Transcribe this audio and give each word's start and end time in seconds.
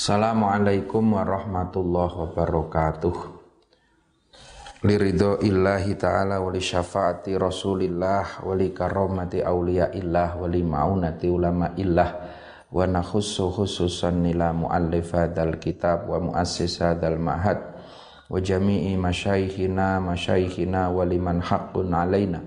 Assalamualaikum 0.00 1.12
warahmatullahi 1.12 2.24
wabarakatuh. 2.24 3.16
Liridho 4.88 5.44
illahi 5.44 5.92
ta'ala 5.92 6.40
wali 6.40 6.56
syafaati 6.56 7.36
rasulillah 7.36 8.40
wali 8.40 8.72
karomati 8.72 9.44
awliya 9.44 9.92
illah 9.92 10.40
wali 10.40 10.64
ma'unati 10.64 11.28
ulama 11.28 11.76
illah 11.76 12.16
wa 12.72 12.80
nakhussu 12.88 13.52
khususan 13.52 14.24
nila 14.24 14.56
muallif 14.56 15.12
hadal 15.12 15.60
kitab 15.60 16.08
wa 16.08 16.16
muassis 16.16 16.80
hadal 16.80 17.20
mahad 17.20 17.60
wa 17.60 18.40
jami'i 18.40 18.96
masyaikhina 18.96 20.00
masyaikhina 20.00 20.88
wa 20.88 21.04
liman 21.04 21.44
haqqun 21.44 21.92
alaina 21.92 22.40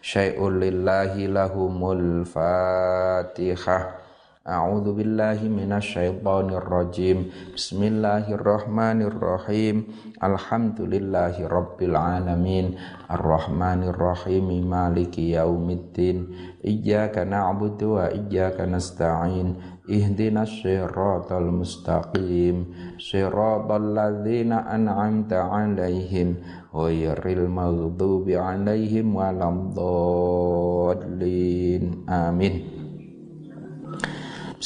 syai'un 0.00 0.64
lillahi 0.64 1.28
lahumul 1.28 2.24
fatihah 2.24 4.05
A'udzu 4.46 4.94
billahi 4.94 5.50
minasyaitonir 5.50 6.70
rajim. 6.70 7.34
Bismillahirrahmanirrahim. 7.50 9.90
Alhamdulillahi 10.22 11.50
rabbil 11.50 11.98
alamin. 11.98 12.78
Arrahmanir 13.10 13.98
rahim. 13.98 14.46
Maliki 14.70 15.34
yaumiddin. 15.34 16.30
Iyyaka 16.62 17.26
na'budu 17.26 17.98
wa 17.98 18.06
iyyaka 18.06 18.70
nasta'in. 18.70 19.82
Ihdinas 19.90 20.62
siratal 20.62 21.50
mustaqim. 21.50 22.70
Siratal 23.02 23.98
ladzina 23.98 24.62
an'amta 24.70 25.42
'alaihim 25.42 26.38
ghairil 26.70 27.50
maghdubi 27.50 28.38
'alaihim 28.38 29.10
waladdallin. 29.10 32.06
Amin. 32.06 32.75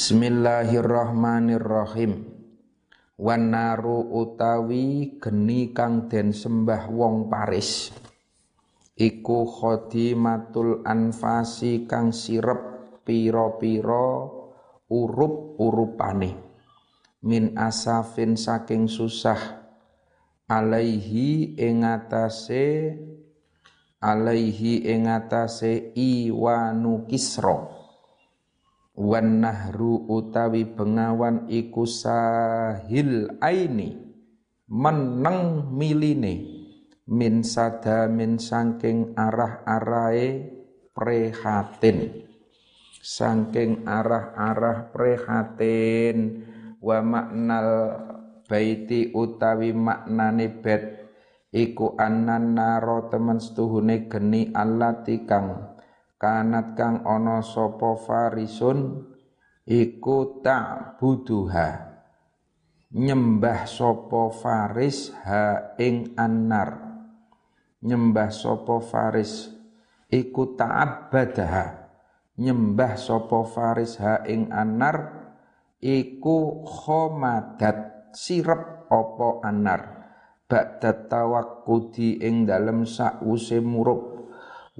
Bismillahirrahmanirrahim. 0.01 2.25
Wanaru 3.21 4.17
utawi 4.17 5.13
geni 5.21 5.77
kang 5.77 6.09
den 6.09 6.33
sembah 6.33 6.89
wong 6.89 7.29
Paris. 7.29 7.93
Iku 8.97 9.45
khodimatul 9.45 10.81
anfasi 10.89 11.85
kang 11.85 12.09
sirep 12.09 12.57
pira-pira 13.05 14.25
urup-urupane. 14.89 16.33
Min 17.21 17.53
asafin 17.53 18.33
saking 18.33 18.89
susah 18.89 19.37
alaihi 20.49 21.61
ing 21.61 21.85
atase 21.85 22.97
alaihi 24.01 24.81
ing 24.81 25.05
atase 25.05 25.93
iwanu 25.93 27.05
kisra 27.05 27.80
wan 29.01 29.41
nahru 29.41 30.05
utawi 30.05 30.69
bengawan 30.69 31.49
iku 31.49 31.89
sahil 31.89 33.33
aini 33.41 33.97
meneng 34.69 35.73
miline 35.73 36.61
min 37.09 37.41
sada 37.41 38.05
min 38.05 38.37
saking 38.37 39.17
arah 39.17 39.65
arahe 39.65 40.47
prehatin. 40.93 42.29
Saking 43.01 43.89
arah-arah 43.89 44.93
prehatin 44.93 46.45
wa 46.77 47.01
maknal 47.01 47.69
baiti 48.45 49.09
utawi 49.09 49.73
maknane 49.73 50.61
bet 50.61 51.09
iku 51.49 51.97
annan 51.97 52.53
naro 52.53 53.09
temen 53.09 53.41
setuhune 53.41 54.05
geni 54.05 54.53
allati 54.53 55.25
kang 55.25 55.70
kanat 56.21 56.77
kang 56.77 57.01
ana 57.01 57.41
sapa 57.41 57.97
farisun 57.97 59.09
iku 59.65 60.45
tak 60.45 61.01
buduha. 61.01 61.89
Nyembah 62.93 63.65
sapa 63.65 64.29
faris 64.29 65.09
ha 65.25 65.73
ing 65.81 66.13
annar. 66.13 66.77
Nyembah 67.81 68.29
sapa 68.29 68.77
faris 68.85 69.49
iku 70.13 70.53
ta'abbadaha 70.53 71.81
nyembah 72.41 72.97
sapa 72.97 73.45
faris 73.47 74.01
ha 74.01 74.25
ing 74.27 74.49
annar 74.49 75.29
iku 75.81 76.61
khomadat 76.67 78.11
sirep 78.13 78.91
apa 78.91 79.29
annar. 79.45 79.81
Ba'da 80.51 81.07
tawakkudi 81.07 82.19
ing 82.27 82.43
dalem 82.43 82.83
sakwuse 82.83 83.63
murup 83.63 84.10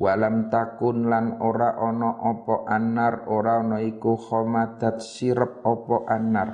walam 0.02 0.50
takun 0.50 1.06
lan 1.06 1.38
ora 1.38 1.78
ono 1.78 2.26
opo 2.26 2.66
anar 2.66 3.30
ora 3.30 3.62
ono 3.62 3.78
iku 3.78 4.18
khomadat 4.18 4.98
sirep 4.98 5.62
anar 6.10 6.50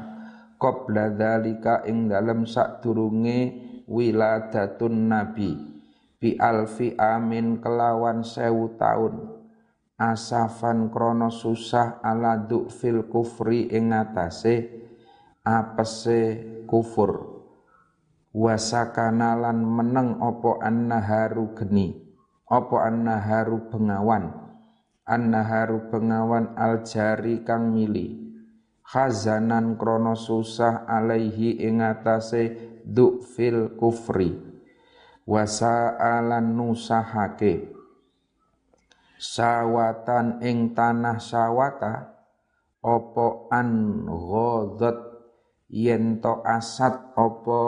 qabla 0.59 1.15
dzalika 1.15 1.87
ing 1.87 2.11
dalem 2.11 2.43
sadurunge 2.43 3.55
wiladatun 3.87 5.07
nabi. 5.07 5.55
Bi 6.17 6.33
alfi 6.35 6.97
amin 6.97 7.61
kelawan 7.63 8.25
sewu 8.25 8.75
taun. 8.75 9.37
Asafan 9.97 10.93
krono 10.93 11.29
susah 11.33 12.01
ala 12.03 12.41
fil 12.69 13.05
kufri 13.09 13.69
ing 13.69 13.93
atase 13.93 14.65
apese 15.45 16.21
kufur. 16.67 17.37
Wasakanalan 18.33 19.61
meneng 19.61 20.21
opo 20.21 20.61
annaharu 20.61 21.57
geni 21.57 22.06
apa 22.47 22.87
annaharu 22.87 23.67
bengawan? 23.67 24.31
Annaharu 25.03 25.91
bengawan 25.91 26.55
aljari 26.55 27.43
kang 27.43 27.75
mili. 27.75 28.27
Khazanan 28.87 29.75
krono 29.75 30.15
susah 30.15 30.87
alaihi 30.87 31.59
ing 31.59 31.83
atase 31.83 32.55
fil 33.35 33.75
kufri. 33.75 34.31
Wasa'alan 35.27 36.55
nusahake. 36.55 37.75
Sawatan 39.19 40.39
ing 40.39 40.71
tanah 40.71 41.19
sawata 41.19 42.15
opo 42.79 43.51
an 43.51 44.05
ghadat 44.07 44.97
yen 45.67 46.23
to 46.23 46.39
asat 46.47 47.11
opo 47.19 47.61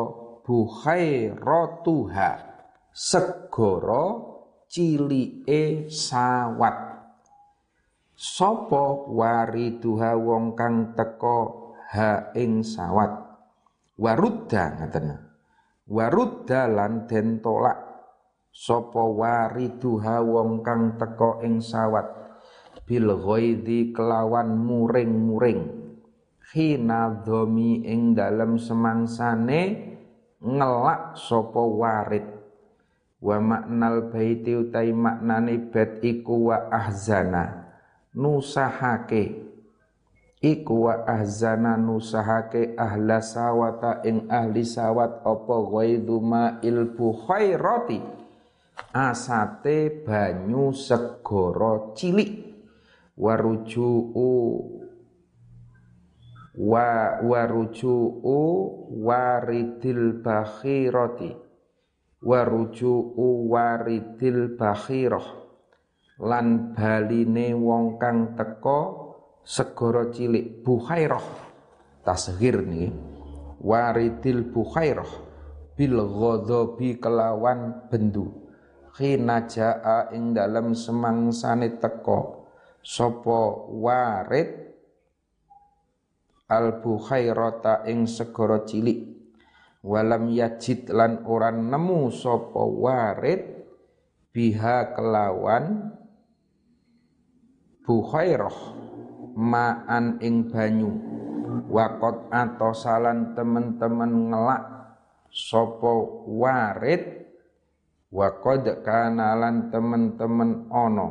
buhai 0.48 1.36
rotuha 1.36 2.48
segoro 2.96 4.39
cilike 4.70 5.90
sawat. 5.90 6.78
Sapa 8.14 9.10
wariduha 9.10 10.14
wong 10.14 10.54
kang 10.54 10.94
teko 10.94 11.74
ha 11.90 12.30
ing 12.38 12.62
sawat? 12.62 13.18
Warudda 13.98 14.78
ngaten. 14.78 15.08
Warudda 15.90 16.70
lan 16.70 17.10
den 17.10 17.42
tolak. 17.42 17.82
Sapa 18.54 19.02
wariduha 19.02 20.22
wong 20.22 20.62
kang 20.62 21.02
teko 21.02 21.42
ing 21.42 21.66
sawat? 21.66 22.06
Bil 22.86 23.10
ghaidi 23.10 23.90
kelawan 23.90 24.54
muring-muring. 24.54 25.82
Khina 26.46 27.26
dhomi 27.26 27.86
ing 27.90 28.14
dalem 28.14 28.62
semangsane 28.62 29.62
ngelak 30.42 31.18
sapa 31.18 31.62
warid 31.62 32.39
wa 33.20 33.38
maknal 33.44 34.08
baiti 34.08 34.56
utai 34.56 34.96
maknane 34.96 35.60
bet 35.68 36.00
iku 36.00 36.52
wa 36.52 36.72
ahzana 36.72 37.68
nusahake. 38.16 39.48
Iku 40.40 40.88
wa 40.88 41.04
ahzana 41.04 41.76
nusahake 41.76 42.80
ahla 42.80 43.20
sawata 43.20 44.00
ing 44.08 44.32
ahli 44.32 44.64
sawat 44.64 45.20
apa 45.28 45.56
ghaidu 45.68 46.24
ma'il 46.24 46.96
bukhairati. 46.96 48.00
Asate 48.96 50.08
banyu 50.08 50.72
segara 50.72 51.92
cilik. 51.92 52.48
Waruju'u 53.20 54.32
wa 56.56 57.20
waruju'u 57.20 58.40
waridil 59.04 60.24
bakhirati 60.24 61.49
waruju'u 62.24 63.50
waridil 63.50 64.56
bakhirah. 64.60 65.28
Lan 66.20 66.76
baline 66.76 67.56
wong 67.56 67.96
kang 67.96 68.36
teko 68.36 69.08
segara 69.40 70.12
cilik 70.12 70.62
bukhairah 70.68 71.24
tasghir 72.04 72.60
nih 72.60 72.92
waridil 73.64 74.52
bukhairah 74.52 75.08
bil 75.80 75.96
ghadabi 76.04 77.00
kelawan 77.00 77.88
bendu. 77.88 78.52
Khina 79.00 79.48
jaa 79.48 80.12
ing 80.12 80.36
dalem 80.36 80.76
semangsane 80.76 81.80
teko 81.80 82.52
sapa 82.84 83.40
warid 83.80 84.50
al 86.52 86.84
bukhairata 86.84 87.88
ing 87.88 88.12
segara 88.12 88.68
cilik 88.68 89.09
walam 89.86 90.32
yajid 90.32 90.92
lan 90.92 91.24
ora 91.24 91.52
nemu 91.52 92.12
sapa 92.12 92.64
warid 92.64 93.42
biha 94.36 94.94
kelawan 94.96 95.96
bukhairah 97.84 98.58
ma'an 99.40 100.20
ing 100.22 100.52
banyu. 100.52 100.92
Wakot 101.70 102.34
atau 102.34 102.74
salan 102.74 103.38
temen-temen 103.38 104.34
ngelak 104.34 104.64
sopo 105.30 106.26
warid 106.26 107.26
wakod 108.10 108.66
kanalan 108.82 109.70
temen-temen 109.70 110.66
ono 110.74 111.10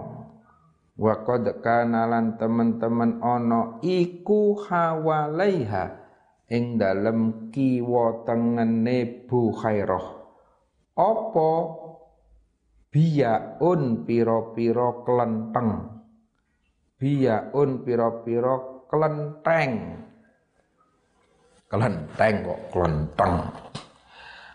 wakod 0.98 1.62
kanalan 1.62 2.34
temen-temen 2.34 3.22
ono 3.22 3.78
iku 3.86 4.58
hawalaiha 4.66 5.97
ing 6.48 6.80
dalem 6.80 7.52
kiwa 7.52 8.24
tengene 8.24 9.28
khairah. 9.28 10.06
Apa 10.98 11.50
biyaun 12.88 14.02
piro-piro 14.08 15.04
kelenteng? 15.04 16.00
Biyaun 16.98 17.70
piro-piro 17.84 18.88
kelenteng. 18.88 19.72
Kelenteng 21.68 22.34
kok 22.42 22.60
kelenteng. 22.72 23.34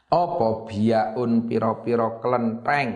Apa 0.10 0.48
biyaun 0.68 1.46
piro-piro 1.46 2.20
kelenteng? 2.20 2.90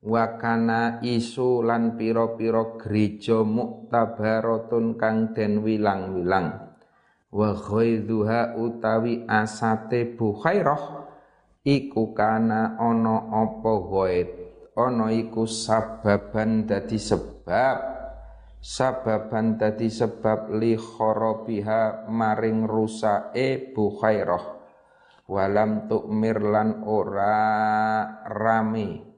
Wakana 0.00 1.04
isu 1.04 1.60
lan 1.60 2.00
piro-piro 2.00 2.80
gereja 2.80 3.44
muktabaratun 3.44 4.96
kang 4.96 5.36
den 5.36 5.60
wilang-wilang 5.60 6.69
wa 7.30 7.54
ghaidhuha 7.54 8.58
utawi 8.58 9.26
asate 9.26 10.14
bukhairah 10.18 11.06
iku 11.66 12.14
kana 12.14 12.78
ana 12.78 13.30
apa 13.30 13.72
ghaid 13.86 14.28
ana 14.74 15.10
iku 15.10 15.46
sababan 15.46 16.66
dadi 16.66 16.98
sebab. 16.98 17.98
Sababan 18.60 19.56
dadi 19.56 19.88
sebab 19.88 20.52
li 20.52 20.76
kharabiha 20.76 22.12
maring 22.12 22.68
rusake 22.68 23.72
Bukhairah 23.72 24.44
walam 25.30 25.88
tu'mir 25.88 26.44
lan 26.44 26.84
ora 26.84 27.40
rame 28.28 29.09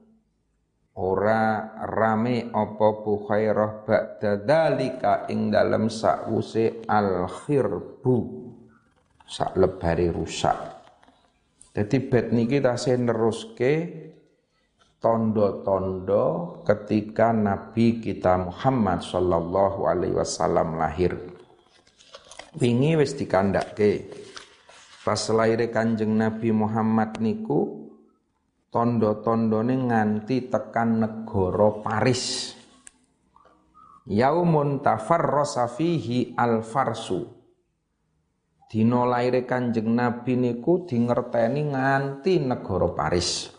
ora 0.97 1.73
rame 1.89 2.53
apa 2.53 2.87
Bukhairah 3.01 3.85
ba'da 3.85 4.37
dalika 4.41 5.25
ing 5.29 5.49
dalem 5.49 5.89
sakwuse 5.89 6.85
al 6.85 7.25
khirbu 7.25 8.17
sak 9.25 9.57
lebari 9.57 10.13
rusak 10.13 10.73
jadi 11.73 11.97
bet 12.05 12.29
niki 12.29 12.61
tasih 12.61 13.01
neruske 13.01 13.73
tondo-tondo 15.01 16.61
ketika 16.63 17.35
Nabi 17.35 17.99
kita 17.99 18.39
Muhammad 18.39 19.01
sallallahu 19.01 19.83
alaihi 19.83 20.15
wasallam 20.15 20.79
lahir. 20.79 21.17
Wingi 22.55 22.95
wis 22.95 23.17
dikandhake. 23.17 24.07
Pas 25.03 25.19
lahir 25.33 25.59
Kanjeng 25.67 26.15
Nabi 26.15 26.55
Muhammad 26.55 27.19
niku 27.19 27.82
tondo-tondone 28.73 29.77
nganti 29.77 30.49
tekan 30.49 31.05
negara 31.05 31.69
Paris. 31.85 32.57
Yaumun 34.09 34.81
tafarrasa 34.81 35.69
fihi 35.69 36.33
al-farsu. 36.33 37.21
Dino 38.65 39.05
lahir 39.05 39.45
Kanjeng 39.45 39.93
Nabi 39.93 40.33
niku 40.33 40.89
dingerteni 40.89 41.69
nganti 41.69 42.41
negara 42.41 42.89
Paris 42.89 43.53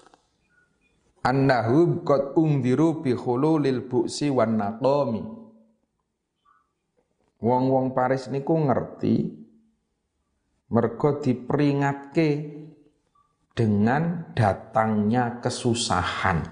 annahum 1.25 2.05
qad 2.05 2.37
ungdiru 2.37 3.01
bi 3.01 3.17
khululil 3.17 3.89
buksi 3.89 4.29
wan 4.29 4.61
naqami 4.61 5.25
wong-wong 7.41 7.97
Paris 7.97 8.29
niku 8.29 8.53
ngerti 8.61 9.33
mergo 10.69 11.11
diperingatke 11.25 12.29
dengan 13.55 14.35
datangnya 14.35 15.39
kesusahan. 15.39 16.43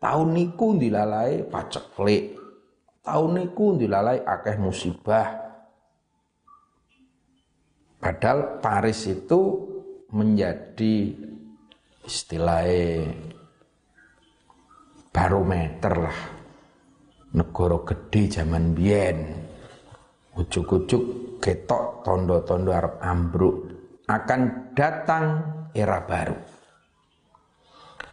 Tahun 0.00 0.28
niku 0.32 0.80
dilalai 0.80 1.44
paceklik 1.44 2.40
tahun 3.04 3.30
niku 3.42 3.80
dilalai 3.80 4.22
akeh 4.22 4.56
musibah. 4.60 5.28
Padahal 8.00 8.62
Paris 8.64 9.04
itu 9.10 9.40
menjadi 10.14 11.12
istilahnya 12.06 13.12
barometer 15.12 15.94
lah. 16.00 16.18
Negara 17.30 17.78
gede 17.82 18.40
zaman 18.40 18.72
biyen. 18.72 19.18
Ujuk-ujuk 20.34 21.36
ketok 21.42 22.06
tondo-tondo 22.06 22.72
Arab 22.72 22.98
ambruk. 23.04 23.68
Akan 24.08 24.72
datang 24.72 25.44
era 25.74 26.02
baru 26.04 26.36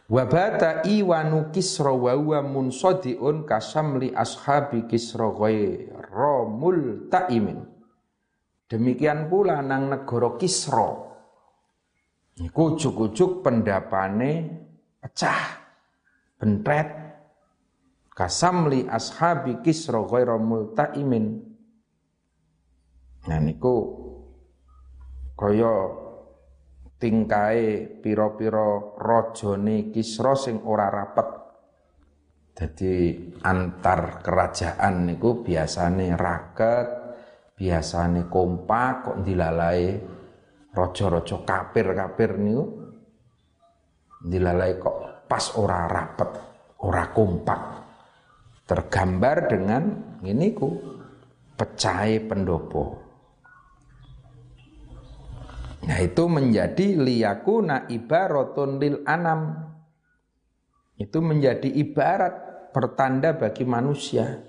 Wabata 0.07 0.88
iwanu 0.88 1.51
kisra 1.51 1.92
wa 1.92 2.15
huwa 2.15 2.39
munsadiun 2.39 3.44
kasamli 3.44 4.15
ashabi 4.15 4.88
kisra 4.88 5.27
romul 6.15 7.12
ta'imin. 7.12 7.59
Demikian 8.71 9.27
pula 9.27 9.59
nang 9.59 9.92
negara 9.92 10.39
Kisra. 10.39 10.95
Iku 12.39 12.80
ujuk-ujuk 12.80 13.44
pendapane 13.44 14.48
pecah 15.03 15.68
bentret 16.38 16.89
kasamli 18.13 18.86
ashabi 18.89 19.62
kisra 19.62 20.01
ghaira 20.06 20.38
multaimin 20.42 21.45
nah 23.27 23.39
niku 23.39 23.75
kaya 25.38 26.06
tingkae 26.98 28.02
pira-pira 28.02 28.98
rajane 28.98 29.94
Kisra 29.94 30.34
sing 30.34 30.66
ora 30.66 30.90
rapet 30.90 31.48
jadi 32.58 33.14
antar 33.46 34.26
kerajaan 34.26 35.06
niku 35.06 35.46
biasane 35.46 36.18
raket, 36.18 36.90
biasane 37.54 38.26
kompak 38.26 39.06
kok 39.06 39.18
dilalai 39.22 39.94
raja-raja 40.74 41.38
kafir-kafir 41.46 42.42
niku 42.42 42.66
dilalai 44.26 44.82
kok 44.82 45.30
pas 45.30 45.54
ora 45.54 45.86
rapet, 45.86 46.34
ora 46.82 47.14
kompak. 47.14 47.62
Tergambar 48.66 49.38
dengan 49.46 49.84
ini 50.26 50.50
ku 50.58 50.74
pecahai 51.54 52.26
pendopo. 52.26 53.06
Nah 55.85 56.00
itu 56.01 56.25
menjadi 56.25 56.97
liyakuna 56.97 57.86
ibaratun 57.91 58.81
lil 58.81 59.05
anam. 59.05 59.53
Itu 60.98 61.22
menjadi 61.22 61.69
ibarat 61.69 62.34
pertanda 62.74 63.38
bagi 63.38 63.67
manusia. 63.67 64.41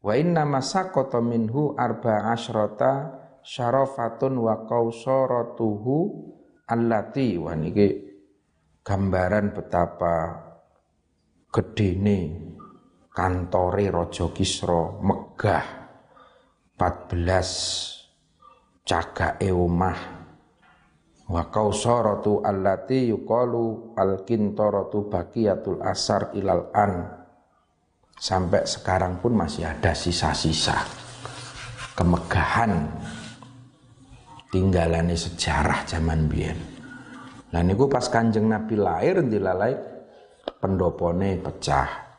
Wa 0.00 0.16
inna 0.16 0.48
masaqata 0.48 1.20
minhu 1.20 1.76
arba 1.76 2.32
asyrata 2.32 3.20
syarafatun 3.44 4.40
wa 4.40 4.64
qausaratuhu 4.64 5.96
allati 6.64 7.36
wa 7.36 7.52
niki 7.52 8.08
gambaran 8.80 9.52
betapa 9.52 10.40
gedene 11.52 12.48
kantore 13.12 13.92
Raja 13.92 14.32
Kisra 14.32 15.04
megah 15.04 15.66
14 16.80 18.88
cagake 18.88 19.52
omah 19.52 20.19
wa 21.30 21.46
kausaratu 21.46 22.42
allati 22.42 23.14
yuqalu 23.14 23.94
al-kintaratu 23.94 25.06
baqiyatul 25.06 25.78
asar 25.86 26.34
ilal 26.34 26.74
an. 26.74 27.22
Sampai 28.20 28.68
sekarang 28.68 29.22
pun 29.22 29.32
masih 29.32 29.64
ada 29.64 29.96
sisa-sisa 29.96 30.76
kemegahan 31.96 32.84
tinggalannya 34.52 35.16
sejarah 35.16 35.86
zaman 35.88 36.28
biyen. 36.28 36.58
Nah 37.54 37.62
niku 37.64 37.86
pas 37.88 38.08
Kanjeng 38.12 38.50
Nabi 38.50 38.76
lahir 38.76 39.24
dilalai 39.24 39.72
pendopone 40.60 41.38
pecah. 41.40 42.10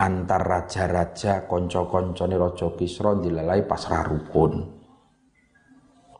Antar 0.00 0.40
raja-raja 0.40 1.44
konco-koncone 1.44 2.40
raja 2.40 2.72
Kisra 2.72 3.20
dilalai 3.20 3.68
pas 3.68 3.84
rarukun. 3.84 4.64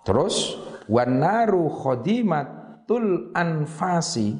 Terus 0.04 0.56
wanaru 0.90 1.70
khodimatul 1.70 3.30
anfasi 3.30 4.34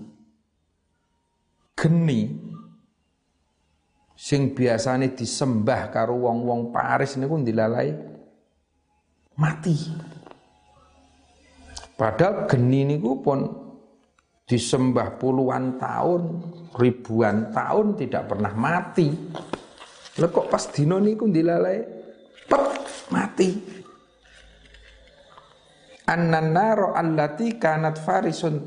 geni 1.79 2.51
sing 4.19 4.53
biasane 4.53 5.15
disembah 5.17 5.89
karo 5.89 6.29
wong-wong 6.29 6.75
Paris 6.75 7.17
niku 7.17 7.41
dilalai 7.41 7.95
mati. 9.41 9.79
Padahal 11.97 12.45
geni 12.45 12.85
niku 12.85 13.25
pun 13.25 13.41
disembah 14.45 15.17
puluhan 15.17 15.81
tahun, 15.81 16.23
ribuan 16.77 17.49
tahun 17.55 17.97
tidak 17.97 18.29
pernah 18.29 18.53
mati. 18.53 19.09
Lah 20.21 20.29
kok 20.29 20.53
pas 20.53 20.69
dino 20.69 21.01
niku 21.01 21.25
dilalai 21.31 21.81
pet 22.45 23.09
mati. 23.09 23.80
Annan 26.11 26.51
naro 26.51 26.91
allati 26.91 27.55
kanat 27.55 28.03
farisun 28.03 28.59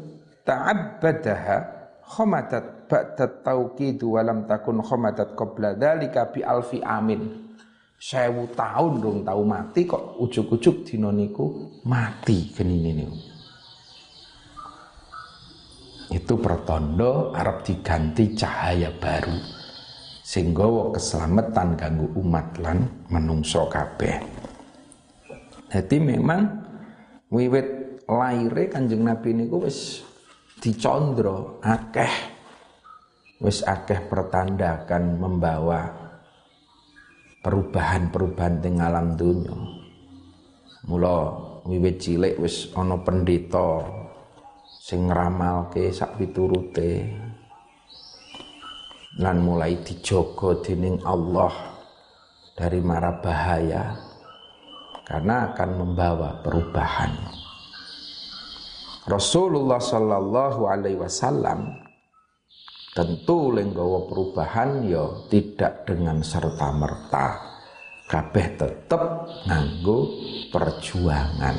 ta'abbadaha 0.47 1.57
khomatat 2.07 2.87
ba'dat 2.87 3.43
tauqidu 3.43 4.15
walam 4.15 4.47
takun 4.47 4.79
khomatat 4.79 5.35
qabla 5.35 5.75
dhalika 5.75 6.31
bi 6.31 6.39
alfi 6.39 6.79
amin. 6.79 7.43
Sewu 8.03 8.51
tahun 8.51 8.99
dong 8.99 9.17
tahu 9.23 9.41
mati 9.47 9.87
kok. 9.87 10.19
Ujuk-ujuk 10.19 10.83
dino 10.83 11.07
niku 11.07 11.71
mati 11.87 12.51
genine 12.51 12.91
niku. 12.91 13.15
Itu 16.11 16.35
pertondo 16.35 17.31
Arab 17.31 17.63
diganti 17.63 18.35
cahaya 18.35 18.91
baru. 18.91 19.39
Sehingga 20.19 20.91
keselamatan 20.91 21.79
ganggu 21.79 22.07
umat 22.19 22.59
lan 22.59 23.07
menungso 23.07 23.71
kabeh. 23.71 24.19
Jadi 25.71 25.97
memang 26.03 26.62
wiwit 27.33 27.67
laire 28.05 28.69
kanjeng 28.69 29.01
Nabi 29.01 29.33
niku 29.33 29.65
wis 29.65 30.05
dicondro 30.61 31.57
akeh. 31.65 32.29
Wis 33.41 33.65
akeh 33.65 34.05
pertanda 34.05 34.85
akan 34.85 35.17
membawa 35.17 35.81
perubahan-perubahan 37.41 38.63
teng 38.63 38.79
alam 38.79 39.19
dunya 39.19 39.51
mula 40.87 41.15
wiwit 41.67 41.99
cilik 41.99 42.39
wis 42.39 42.71
ana 42.75 43.01
pendeta 43.01 43.83
sing 44.79 45.09
ngramalke 45.09 45.89
sak 45.89 46.21
piturute. 46.21 47.09
Lan 49.13 49.45
mulai 49.45 49.77
dijogo 49.85 50.57
dening 50.57 50.97
Allah 51.05 51.53
dari 52.57 52.81
mara 52.81 53.13
bahaya 53.21 54.12
karena 55.03 55.51
akan 55.51 55.69
membawa 55.79 56.39
perubahan. 56.43 57.11
Rasulullah 59.03 59.83
Shallallahu 59.83 60.61
Alaihi 60.67 60.99
Wasallam 60.99 61.75
tentu 62.95 63.51
lenggawa 63.51 64.07
perubahan 64.07 64.87
ya 64.87 65.03
tidak 65.27 65.83
dengan 65.83 66.23
serta 66.23 66.71
merta 66.71 67.25
kabeh 68.07 68.47
tetap 68.55 69.27
nganggo 69.49 70.07
perjuangan 70.53 71.57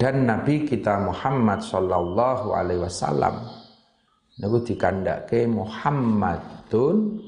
dan 0.00 0.24
Nabi 0.24 0.64
kita 0.64 0.96
Muhammad 0.96 1.60
Shallallahu 1.60 2.56
Alaihi 2.56 2.84
Wasallam 2.88 3.60
dikandake 4.40 5.44
Muhammadun 5.44 7.20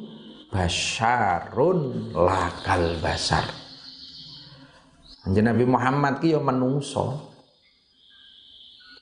basyarun 0.48 2.12
lakal 2.16 2.96
basar. 3.04 3.61
Anjen 5.22 5.46
Nabi 5.46 5.64
Muhammad 5.66 6.18
ki 6.18 6.34
ya 6.34 6.40
menungso. 6.42 7.30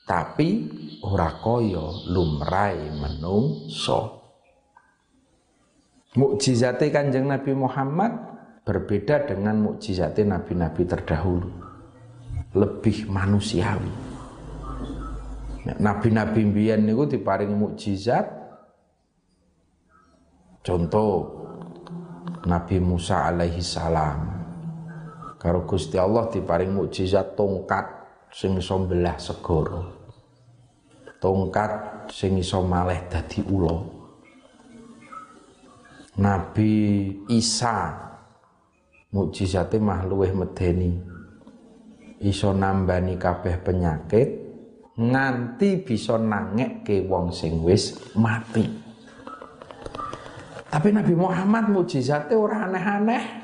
Tapi 0.05 0.69
ora 1.01 1.33
kaya 1.41 1.85
lumrai 2.09 2.93
menungso. 2.93 4.21
Mukjizate 6.11 6.91
Kanjeng 6.91 7.31
Nabi 7.31 7.55
Muhammad 7.55 8.11
berbeda 8.67 9.23
dengan 9.23 9.63
mukjizate 9.63 10.27
nabi-nabi 10.27 10.83
terdahulu. 10.83 11.49
Lebih 12.51 13.07
manusiawi. 13.07 13.93
Nabi-nabi 15.79 16.41
mbiyen 16.43 16.83
niku 16.83 17.07
diparingi 17.07 17.55
mukjizat. 17.55 18.27
Contoh 20.61 21.13
Nabi 22.43 22.77
Musa 22.83 23.31
alaihi 23.31 23.63
salam. 23.63 24.40
Karo 25.41 25.65
Gusti 25.65 25.97
Allah 25.97 26.29
diparing 26.29 26.69
mukjizat 26.69 27.33
tongkat 27.33 27.85
sing 28.29 28.61
iso 28.61 28.77
mbelah 28.77 29.17
segara. 29.17 29.81
Tongkat 31.17 31.71
sing 32.13 32.37
iso 32.37 32.61
malih 32.61 33.09
dadi 33.09 33.41
ula. 33.49 33.73
Nabi 36.21 36.73
Isa 37.33 37.89
mukjizate 39.09 39.81
mah 39.81 40.05
luweh 40.05 40.29
medeni. 40.29 41.09
Iso 42.21 42.53
nambani 42.53 43.17
kabeh 43.17 43.65
penyakit 43.65 44.29
nganti 44.93 45.81
bisa 45.81 46.21
ke 46.85 47.01
wong 47.09 47.33
sing 47.33 47.65
wis 47.65 47.97
mati. 48.13 48.61
Tapi 50.69 50.89
Nabi 50.93 51.17
Muhammad 51.17 51.73
mukjizatnya 51.73 52.37
ora 52.37 52.69
aneh-aneh. 52.69 53.40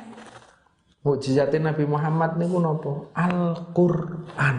Mukjizatnya 1.06 1.72
Nabi 1.72 1.86
Muhammad 1.86 2.42
niku 2.42 2.58
napa? 2.58 2.94
Al-Qur'an. 3.14 4.58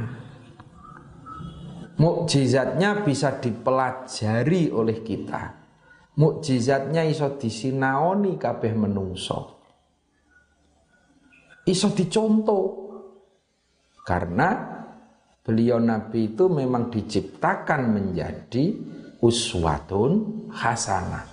Mukjizatnya 1.99 3.03
bisa 3.03 3.43
dipelajari 3.43 4.71
oleh 4.71 5.03
kita. 5.03 5.43
Mukjizatnya 6.19 7.03
iso 7.07 7.35
disinaoni 7.35 8.39
kabeh 8.39 8.73
menungso. 8.75 9.63
Iso 11.67 11.91
dicontoh. 11.91 12.67
Karena 14.07 14.49
beliau 15.43 15.83
Nabi 15.83 16.33
itu 16.33 16.47
memang 16.49 16.89
diciptakan 16.89 17.93
menjadi 17.93 18.73
uswatun 19.21 20.47
hasanah. 20.55 21.27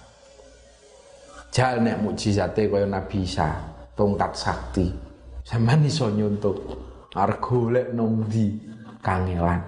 Jal 1.54 1.80
nek 1.80 2.04
mukjizate 2.04 2.68
kaya 2.68 2.84
Nabi 2.84 3.24
Isa, 3.24 3.75
tongkat 3.96 4.32
sakti. 4.36 4.88
Sampeyan 5.42 5.88
iso 5.88 6.12
nyuntuk 6.12 6.56
arep 7.16 7.40
golek 7.40 7.88
nang 7.96 8.28
kangelan. 9.00 9.62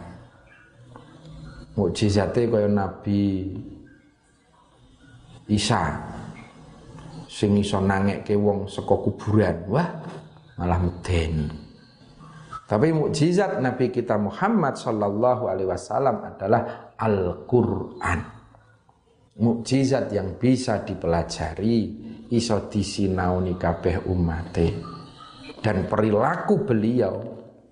Mukjizate 1.77 2.49
kaya 2.49 2.65
Nabi 2.67 3.53
Isa 5.47 5.95
sing 7.29 7.55
iso 7.55 7.79
nangekke 7.79 8.35
wong 8.35 8.67
saka 8.67 8.97
kuburan. 8.97 9.69
Wah, 9.71 9.87
malah 10.57 10.81
medeni. 10.81 11.47
Tapi 12.67 12.91
mukjizat 12.91 13.63
Nabi 13.63 13.93
kita 13.93 14.19
Muhammad 14.19 14.75
Sallallahu 14.75 15.47
Alaihi 15.47 15.71
Wasallam 15.71 16.19
adalah 16.19 16.91
Al-Quran. 16.99 18.36
Mukjizat 19.37 20.09
yang 20.09 20.41
bisa 20.41 20.81
dipelajari, 20.81 21.93
iso 22.33 22.65
disinauni 22.73 23.53
kabeh 23.53 24.09
umate. 24.09 24.67
Dan 25.61 25.85
perilaku 25.85 26.65
beliau 26.65 27.21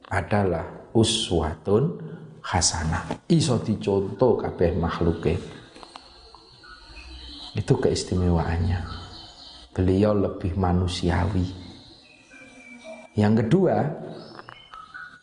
adalah 0.05 0.93
uswatun 0.93 1.98
hasanah. 2.45 3.25
Iso 3.25 3.57
dicontoh 3.65 4.38
kabeh 4.38 4.77
makhluke. 4.77 5.36
Itu 7.57 7.81
keistimewaannya. 7.81 8.79
Beliau 9.74 10.13
lebih 10.13 10.53
manusiawi. 10.53 11.50
Yang 13.17 13.34
kedua, 13.48 13.77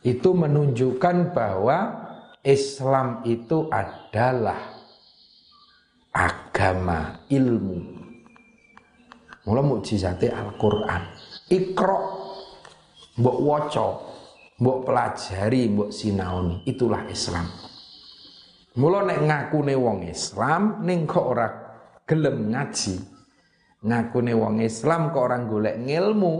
itu 0.02 0.34
menunjukkan 0.34 1.30
bahwa 1.30 1.78
Islam 2.42 3.22
itu 3.22 3.70
adalah 3.70 4.81
agama 6.52 7.24
ilmu. 7.32 7.80
Mula 9.48 9.64
mukjizate 9.64 10.28
Al-Qur'an. 10.28 11.02
Ikra 11.48 11.98
mbok 13.16 13.38
waca, 13.40 13.88
mbok 14.60 14.78
pelajari, 14.84 15.72
mbok 15.72 15.90
sinaoni, 15.90 16.60
itulah 16.68 17.08
Islam. 17.08 17.48
Mula 18.76 19.08
nek 19.08 19.20
ngakune 19.24 19.74
wong 19.80 20.04
Islam 20.04 20.84
ning 20.84 21.08
kok 21.08 21.24
ora 21.24 21.48
gelem 22.04 22.52
ngaji. 22.52 23.00
Ngakune 23.82 24.32
wong 24.36 24.60
Islam 24.60 25.10
kok 25.10 25.24
ora 25.24 25.40
golek 25.40 25.80
ngilmu, 25.80 26.36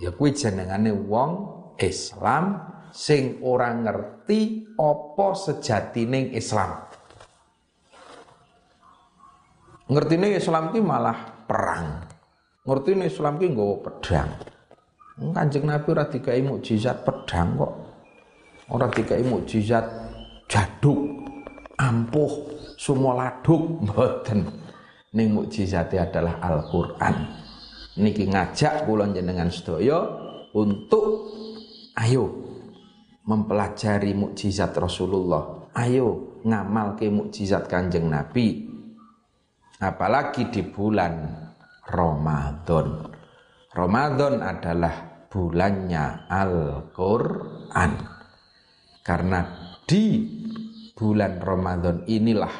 ya 0.00 0.10
kuwi 0.16 0.32
jenengane 0.32 0.90
wong 0.96 1.32
Islam 1.76 2.64
sing 2.90 3.44
ora 3.44 3.76
ngerti 3.76 4.72
apa 4.80 5.28
sejatining 5.36 6.32
Islam. 6.32 6.89
Ngertine 9.90 10.38
Islam 10.38 10.70
ki 10.70 10.78
malah 10.78 11.18
perang. 11.50 12.06
Ngertine 12.62 13.10
Islam 13.10 13.42
ki 13.42 13.46
nggawa 13.50 13.76
pedang. 13.82 14.30
Kanjeng 15.34 15.66
Nabi 15.66 15.88
ora 15.90 16.06
dikai 16.06 16.40
mukjizat 16.46 17.02
pedang 17.02 17.58
kok. 17.58 17.72
Ora 18.70 18.86
dikai 18.86 19.26
mukjizat 19.26 19.84
jaduk, 20.46 21.26
ampuh, 21.74 22.32
sumoladuk 22.78 23.62
mboten. 23.84 24.46
Ning 25.10 25.34
mukjizate 25.34 25.98
adalah 25.98 26.38
Al-Qur'an. 26.38 27.26
Niki 27.98 28.30
ngajak 28.30 28.86
kula 28.86 29.10
jenengan 29.10 29.50
sedaya 29.50 29.98
untuk 30.54 31.26
Ayo 31.98 32.32
mempelajari 33.26 34.14
mukjizat 34.14 34.72
Rasulullah. 34.78 35.68
Ayo 35.76 36.40
ngamal 36.46 36.96
ke 36.96 37.10
mukjizat 37.10 37.66
Kanjeng 37.68 38.08
Nabi. 38.08 38.69
Apalagi 39.80 40.52
di 40.52 40.60
bulan 40.60 41.24
Ramadan. 41.88 43.00
Ramadan 43.72 44.44
adalah 44.44 45.24
bulannya 45.32 46.28
Al-Qur'an. 46.28 47.92
Karena 49.00 49.40
di 49.88 50.20
bulan 50.92 51.40
Ramadan 51.40 52.04
inilah 52.04 52.54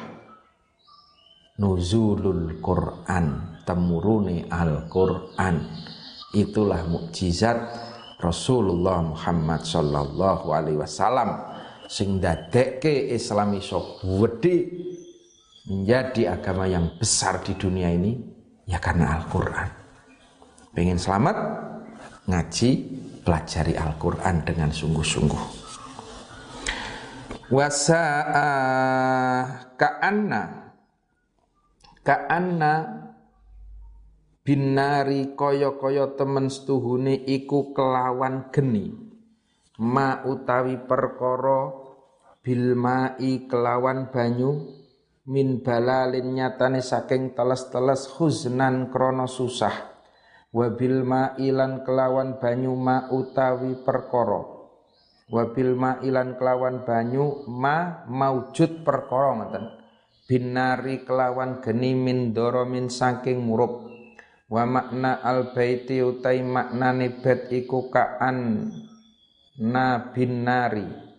nuzulul 1.61 2.57
Quran, 2.57 3.61
temuruni 3.69 4.49
Al-Qur'an. 4.49 5.61
Itulah 6.33 6.89
mukjizat 6.89 7.57
Rasulullah 8.17 8.97
Muhammad 9.05 9.61
sallallahu 9.61 10.49
alaihi 10.49 10.81
wasallam 10.81 11.37
sing 11.85 12.17
dadekke 12.17 13.13
Islam 13.13 13.61
iso 13.61 14.01
wedi 14.05 14.89
menjadi 15.71 16.35
agama 16.35 16.67
yang 16.67 16.99
besar 16.99 17.39
di 17.39 17.55
dunia 17.55 17.87
ini 17.95 18.19
ya 18.67 18.75
karena 18.83 19.15
Al-Qur'an. 19.15 19.71
Pengen 20.75 20.99
selamat 20.99 21.37
ngaji 22.27 22.69
pelajari 23.23 23.79
Al-Qur'an 23.79 24.43
dengan 24.43 24.67
sungguh-sungguh. 24.67 25.63
Wasa'a 27.51 28.47
ka'anna 29.79 30.43
ka'anna 32.03 32.73
binari 34.43 35.35
kaya-kaya 35.35 36.15
temen 36.19 36.51
setuhune 36.51 37.15
iku 37.15 37.71
kelawan 37.71 38.51
geni 38.55 38.91
ma 39.79 40.23
utawi 40.23 40.79
perkara 40.83 41.75
bilmai 42.39 43.47
kelawan 43.51 44.07
banyu 44.09 44.80
min 45.31 45.63
balalin 45.63 46.35
nyatane 46.35 46.83
saking 46.83 47.31
teles-teles 47.31 48.19
huznan 48.19 48.91
krono 48.91 49.31
susah 49.31 49.91
wabil 50.51 51.07
ilan 51.39 51.87
kelawan 51.87 52.35
banyu 52.35 52.75
ma 52.75 53.07
utawi 53.07 53.79
perkara. 53.79 54.59
Wabil 55.31 55.79
ilan 56.03 56.35
kelawan 56.35 56.83
banyu 56.83 57.47
ma 57.47 58.03
maujud 58.11 58.83
perkara 58.83 59.39
ngoten. 59.39 59.65
Binari 60.27 61.07
kelawan 61.07 61.63
geni 61.63 61.95
min 61.95 62.35
min 62.67 62.85
saking 62.91 63.39
murup. 63.39 63.87
Wa 64.51 64.67
makna 64.67 65.23
al 65.23 65.55
baiti 65.55 66.03
utai 66.03 66.43
maknane 66.43 67.23
bet 67.23 67.47
iku 67.55 67.87
kaan 67.87 68.67
na 69.55 70.11
binari 70.11 71.11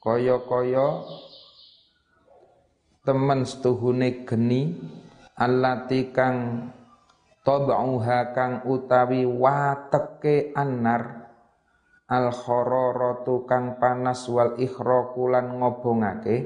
kaya-kaya 0.00 1.02
temen 3.06 3.46
setuhune 3.46 4.26
geni 4.26 4.74
allati 5.38 6.10
kang 6.10 6.66
tabauha 7.46 8.34
kang 8.34 8.66
utawi 8.66 9.22
wateke 9.22 10.50
anar. 10.58 11.30
Al 12.06 12.30
khararatu 12.30 13.46
kang 13.50 13.78
panas 13.82 14.26
wal 14.30 14.58
ikhraqu 14.58 15.26
ngobongake. 15.30 16.36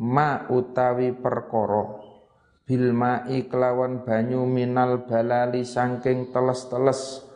Ma 0.00 0.48
utawi 0.48 1.12
perkara. 1.12 2.00
Bil 2.64 2.96
mai 2.96 3.48
kelawan 3.48 4.04
banyu 4.04 4.48
minal 4.48 5.04
balali 5.04 5.64
saking 5.64 6.32
teles-teles. 6.32 7.28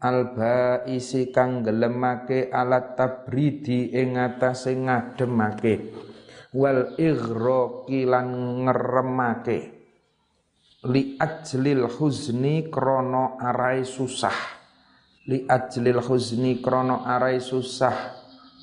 Alba 0.00 0.84
isi 0.88 1.28
kang 1.28 1.60
gelemake 1.60 2.48
alat 2.48 2.96
tabridi 2.96 3.92
ing 3.92 4.16
atase 4.16 4.72
ngademake 4.72 6.08
wal 6.50 6.98
ighraqi 6.98 8.06
lan 8.06 8.28
ngeremake. 8.66 9.58
Li 10.90 11.14
ajlil 11.20 11.86
huzni 11.86 12.72
krono 12.72 13.36
arai 13.36 13.84
susah. 13.84 14.38
Li 15.28 15.44
ajlil 15.44 16.00
huzni 16.00 16.58
krono 16.64 17.04
arai 17.04 17.38
susah 17.38 18.16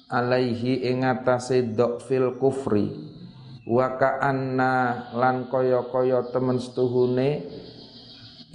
alaihi 0.10 0.88
ing 0.90 1.06
atase 1.06 1.62
fil 2.10 2.36
kufri. 2.42 2.90
Wa 3.68 4.00
ka'anna 4.00 5.12
lan 5.12 5.52
kaya-kaya 5.52 6.32
temen 6.32 6.56
setuhune 6.58 7.44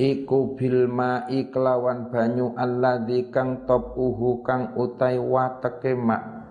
iku 0.00 0.56
bil 0.56 0.88
mai 0.88 1.52
kelawan 1.52 2.08
banyu 2.08 2.56
alladzi 2.56 3.28
kang 3.28 3.68
uhu 3.68 4.40
kang 4.40 4.72
utai 4.72 5.20
wateke 5.20 5.92
mak 5.92 6.41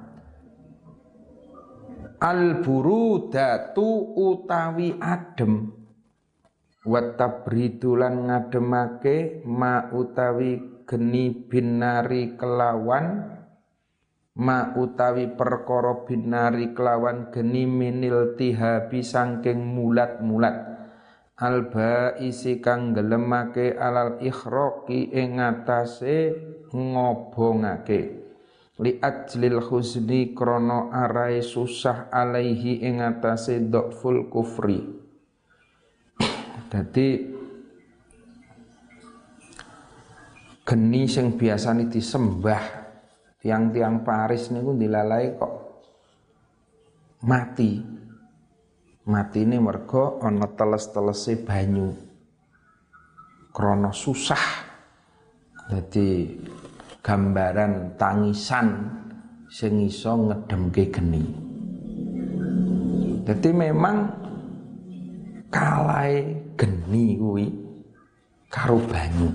al 2.22 2.62
burudatu 2.62 4.14
utawi 4.14 4.94
adem. 5.02 5.74
Wa 6.86 7.18
tabridulan 7.18 8.30
ngademake 8.30 9.42
ma 9.46 9.90
utawi 9.90 10.82
geni 10.86 11.34
binari 11.50 12.38
kelawan 12.38 13.06
ma 14.38 14.74
utawi 14.78 15.34
perkara 15.34 16.06
binari 16.06 16.74
kelawan 16.78 17.34
geni 17.34 17.66
minil 17.66 18.38
tihabi 18.38 19.02
sangking 19.02 19.62
mulat-mulat. 19.62 20.70
Alba 21.42 22.22
isi 22.22 22.62
kang 22.62 22.94
gelemake 22.94 23.74
alal 23.74 24.22
ikhraqi 24.22 25.10
ing 25.10 25.42
ngatasé 25.42 26.38
ngobongake 26.70 28.21
li 28.82 28.98
ajlil 28.98 29.62
husni 29.62 30.34
krono 30.34 30.90
arai 30.90 31.46
susah 31.46 32.10
alaihi 32.10 32.82
ing 32.82 32.98
ngatasé 33.00 33.62
dhaful 33.70 34.26
kufri 34.28 34.82
dadi 36.68 37.08
geni 40.66 41.04
sing 41.06 41.38
biasane 41.38 41.86
disembah 41.88 42.64
tiang-tiang 43.38 44.02
Paris 44.02 44.50
niku 44.50 44.74
dilalai 44.74 45.38
kok 45.38 45.54
mati 47.26 48.02
Mati 49.02 49.42
ini 49.42 49.58
mergo 49.58 50.22
ana 50.22 50.46
teles-telese 50.46 51.42
banyu. 51.42 51.90
Krono 53.50 53.90
susah. 53.90 54.70
Jadi 55.74 56.38
gambaran 57.02 57.98
tangisan 57.98 58.90
sing 59.50 59.82
iso 59.84 60.30
ngedemke 60.30 60.94
geni. 60.94 61.26
Jadi 63.26 63.50
memang 63.54 64.06
kalai 65.50 66.30
geni 66.56 67.18
kuwi 67.18 67.46
karo 68.50 68.78
banyu. 68.86 69.30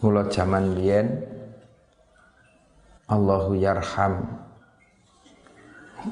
Mula 0.00 0.24
zaman 0.32 0.72
biyen 0.76 1.12
Allahu 3.04 3.52
yarham 3.52 4.24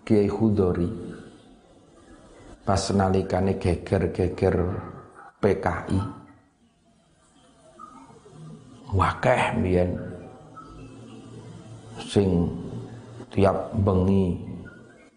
Kiai 0.05 0.29
Hudori 0.29 0.93
pas 2.69 2.93
nalikane 2.93 3.57
geger-geger 3.57 4.61
PKI 5.41 6.18
wakeh 8.93 9.61
mbiyen 9.61 9.91
sing 12.09 12.49
tiap 13.29 13.77
bengi 13.77 14.49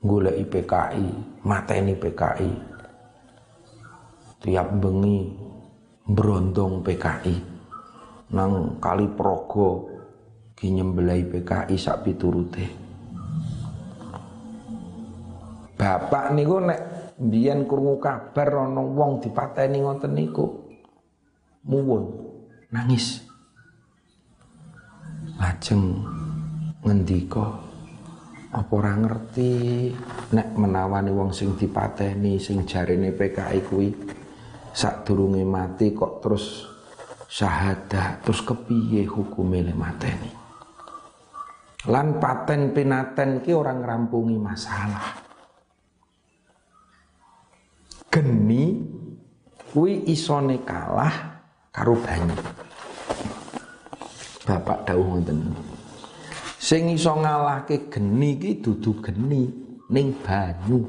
goleki 0.02 0.44
PKI, 0.50 1.08
mateni 1.46 1.94
PKI. 1.96 2.52
Tiap 4.42 4.68
bengi 4.82 5.30
berondong 6.10 6.82
PKI. 6.82 7.36
Nang 8.34 8.82
kali 8.82 9.06
progo 9.14 9.88
ki 10.58 10.74
nyembelai 10.74 11.22
PKI 11.30 11.76
sak 11.78 12.02
piturute. 12.04 12.66
Bapak 15.78 16.34
niku 16.34 16.62
nek 16.62 16.82
mbiyen 17.22 17.66
krungu 17.66 17.98
kabar 17.98 18.70
ana 18.70 18.82
wong 18.82 19.22
dipateni 19.22 19.82
ngoten 19.82 20.14
niku 20.14 20.46
muwun 21.66 22.10
nangis. 22.74 23.31
Lajeng 25.40 26.04
ngendika 26.84 27.46
apa 28.52 28.72
ora 28.76 28.98
ngerti? 28.98 29.52
Nek 30.36 30.48
menawani 30.56 31.12
wong 31.14 31.32
sing 31.32 31.56
dipateni 31.56 32.42
sing 32.42 32.68
jarene 32.68 33.16
PKI 33.16 33.60
kuwi 33.64 33.88
sadurunge 34.72 35.44
mati 35.48 35.92
kok 35.96 36.24
terus 36.24 36.68
syahadah 37.32 38.20
terus 38.24 38.44
kepiye 38.44 39.08
hukume 39.08 39.64
le 39.64 39.76
mateni? 39.76 40.32
Lan 41.88 42.20
paten 42.20 42.76
pinaten 42.76 43.42
ki 43.42 43.52
orang 43.56 43.82
ngrampungi 43.82 44.38
masalah. 44.38 45.18
Geni 48.12 48.64
kuwi 49.72 50.12
isone 50.12 50.62
kalah 50.68 51.42
karo. 51.72 51.96
Bapak 54.42 54.90
dawuh 54.90 55.22
ngoten. 55.22 55.54
Sing 56.62 56.90
iso 56.94 57.14
ngalahke 57.18 57.90
geni 57.90 58.38
iki 58.38 58.62
dudu 58.62 58.98
geni 59.02 59.50
ning 59.90 60.18
banyu. 60.22 60.82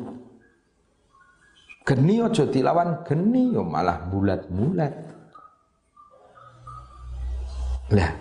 Geni 1.84 2.22
aja 2.22 2.44
dilawan 2.48 3.04
geni 3.04 3.52
yo 3.52 3.64
malah 3.64 4.08
bulat-bulat. 4.08 4.94
Lah 7.92 8.12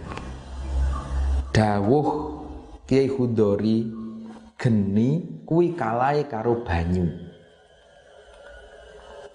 dawuh 1.55 2.07
Kiai 2.83 3.07
Hudori 3.07 3.87
geni 4.59 5.41
kuwi 5.47 5.71
kalai 5.75 6.27
karo 6.27 6.59
banyu. 6.67 7.07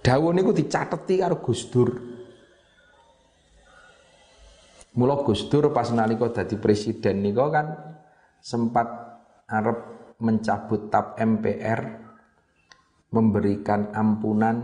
Dawuh 0.04 0.30
niku 0.36 0.52
dicateti 0.52 1.18
karo 1.18 1.40
Gus 1.40 1.66
Dur. 1.72 2.15
Mula 4.96 5.20
Gus 5.20 5.52
Dur 5.52 5.76
pas 5.76 5.92
nalika 5.92 6.32
dadi 6.32 6.56
presiden 6.56 7.20
nika 7.20 7.52
kan 7.52 7.66
sempat 8.40 8.88
arep 9.44 9.78
mencabut 10.24 10.88
tap 10.88 11.20
MPR 11.20 11.80
memberikan 13.12 13.92
ampunan 13.92 14.56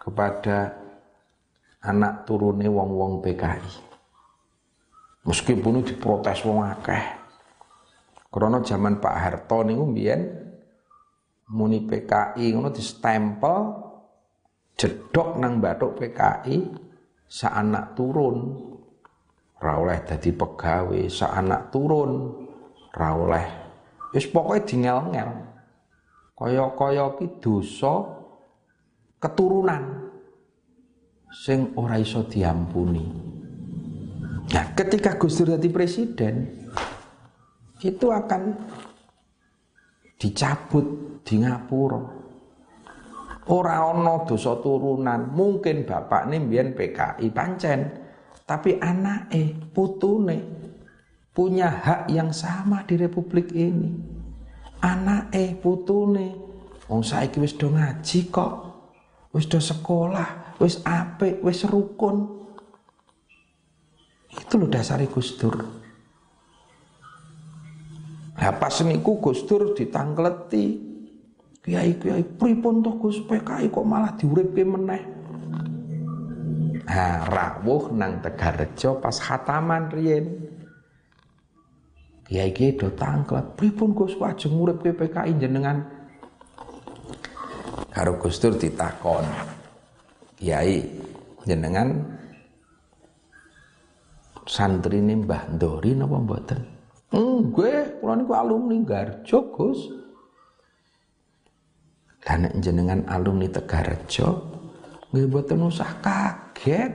kepada 0.00 0.80
anak 1.84 2.24
turune 2.24 2.66
wong-wong 2.72 3.20
PKI. 3.20 3.72
Meskipun 5.28 5.84
itu 5.84 5.92
diprotes 5.92 6.40
wong 6.48 6.64
akeh. 6.64 7.04
Karena 8.32 8.64
zaman 8.64 8.96
Pak 8.96 9.16
Harto 9.20 9.60
niku 9.60 9.84
mbiyen 9.84 10.20
muni 11.52 11.84
PKI 11.84 12.44
ngono 12.56 12.72
stempel 12.76 13.56
jedok 14.76 15.36
nang 15.36 15.60
bathuk 15.60 15.96
PKI 16.00 16.56
sa 17.28 17.56
anak 17.56 17.92
turun 17.92 18.36
ra 19.58 19.74
dadi 20.06 20.30
pegawai 20.30 21.10
sa 21.10 21.34
anak 21.34 21.74
turun. 21.74 22.34
Ra 22.94 23.14
oleh. 23.14 23.46
Wis 24.14 24.26
pokoke 24.30 24.64
dingel-ngel. 24.64 25.30
Kaya-kaya 26.38 27.18
ki 27.18 27.42
dosa 27.42 28.06
keturunan 29.18 30.08
sing 31.28 31.74
ora 31.74 31.98
iso 31.98 32.24
diampuni. 32.24 33.04
Nah, 34.48 34.64
ketika 34.72 35.20
Gus 35.20 35.36
Dur 35.36 35.58
jadi 35.58 35.68
presiden, 35.68 36.34
itu 37.84 38.06
akan 38.08 38.56
dicabut 40.16 40.86
di 41.20 41.44
Ngapura. 41.44 42.00
Ora 43.48 43.76
ono 43.92 44.24
dosa 44.24 44.56
turunan, 44.60 45.32
mungkin 45.32 45.84
bapak 45.84 46.32
nih 46.32 46.72
PKI 46.72 47.28
pancen, 47.32 47.80
tapi 48.48 48.80
anak 48.80 49.28
eh 49.28 49.52
putune 49.52 50.40
punya 51.36 51.68
hak 51.68 52.08
yang 52.08 52.32
sama 52.32 52.82
di 52.88 52.96
republik 52.96 53.52
ini. 53.52 53.92
Anak 54.80 55.28
eh 55.36 55.52
putune, 55.52 56.32
wong 56.88 57.04
saiki 57.04 57.44
wis 57.44 57.52
do 57.52 57.68
ngaji 57.68 58.32
kok, 58.32 58.52
wis 59.36 59.44
do 59.44 59.60
sekolah, 59.60 60.56
wis 60.56 60.80
apik, 60.88 61.44
wis 61.44 61.68
rukun, 61.68 62.38
itu 64.32 64.54
loh 64.56 64.70
dasar 64.70 65.02
Gus 65.04 65.36
Dur. 65.36 65.56
Nah 68.38 68.52
pas 68.54 68.74
niku 68.86 69.18
Gus 69.18 69.44
Dur 69.44 69.74
ditangkleti. 69.74 70.88
Kiai-kiai 71.58 72.24
pripun 72.24 72.80
toh 72.80 72.96
Gus 72.96 73.20
PKI 73.28 73.68
kok 73.68 73.84
malah 73.84 74.16
diuripke 74.16 74.64
meneh. 74.64 75.17
Nah, 76.88 77.28
rawuh 77.28 77.92
nang 77.92 78.24
Tegarrejo 78.24 78.96
pas 78.96 79.12
khataman 79.12 79.92
riyen. 79.92 80.24
Kiai-kiai 82.24 82.76
do 82.76 82.88
tangklet, 82.92 83.56
pripun 83.56 83.92
Gus 83.92 84.16
ajeng 84.16 84.56
uripke 84.56 84.96
PKI 84.96 85.36
jenengan. 85.36 85.84
Karo 87.92 88.16
Gus 88.20 88.40
Dur 88.40 88.56
ditakon. 88.56 89.24
Kiai 90.36 90.84
jenengan 91.44 92.04
santri 94.48 95.00
ini 95.00 95.24
Mbah 95.24 95.56
Dori 95.56 95.92
napa 95.92 96.16
mboten? 96.20 96.60
Nggih, 97.12 98.00
kula 98.00 98.12
niku 98.16 98.32
alumni 98.36 98.76
Garjo, 98.84 99.38
Gus. 99.52 99.80
Lah 102.28 102.36
jenengan 102.60 103.08
alumni 103.08 103.48
Tegarjo, 103.48 104.52
nggih 105.12 105.32
mboten 105.32 105.64
usah 105.64 105.96
kaget. 106.58 106.92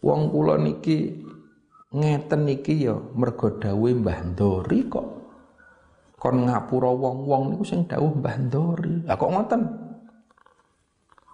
Wong 0.00 0.32
kula 0.32 0.56
niki 0.56 1.12
ngeten 1.92 2.48
niki 2.48 2.88
ya 2.88 2.96
mergo 2.96 3.52
dawuhe 3.60 3.92
Mbah 4.00 4.20
Dori 4.32 4.80
kok. 4.88 5.08
Kon 6.16 6.48
ngapura 6.48 6.88
wong-wong 6.88 7.52
niku 7.52 7.64
sing 7.68 7.84
dawuh 7.84 8.16
Mbah 8.16 8.36
Dori. 8.48 9.04
Lah 9.04 9.16
kok 9.20 9.32
ngoten? 9.32 9.62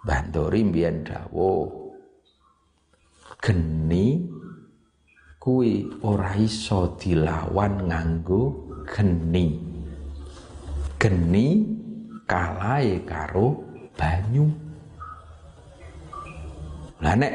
Mbah 0.03 0.23
Dori 0.35 0.61
mbiyen 0.67 1.07
dawuh 1.07 1.71
geni 3.43 4.23
kuwi 5.43 5.91
ora 6.07 6.39
iso 6.39 6.95
dilawan 6.99 7.91
nganggo 7.91 8.43
geni. 8.87 9.59
Geni 10.99 11.47
kalahe 12.27 13.03
karo 13.03 13.63
banyu. 13.99 14.72
Lah 17.03 17.19
nek 17.19 17.35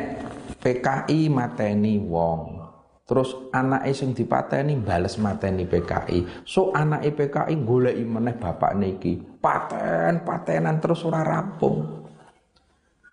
PKI 0.64 1.28
mateni 1.28 2.00
wong, 2.00 2.64
terus 3.04 3.36
anake 3.52 3.92
sing 3.92 4.16
dipateni 4.16 4.80
bales 4.80 5.20
mateni 5.20 5.68
PKI. 5.68 6.48
So 6.48 6.72
anake 6.72 7.12
PKI 7.12 7.56
goleki 7.68 8.04
meneh 8.08 8.36
bapak 8.40 8.80
niki. 8.80 9.20
Paten, 9.38 10.24
patenan 10.24 10.80
terus 10.80 11.04
ora 11.04 11.22
rampung. 11.22 12.08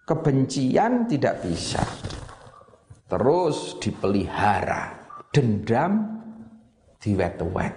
Kebencian 0.05 1.09
tidak 1.09 1.43
bisa 1.43 1.81
terus 3.09 3.77
dipelihara 3.81 4.97
dendam 5.29 6.21
diwet-wet 6.99 7.75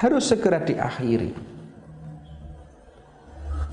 harus 0.00 0.24
segera 0.24 0.62
diakhiri 0.62 1.34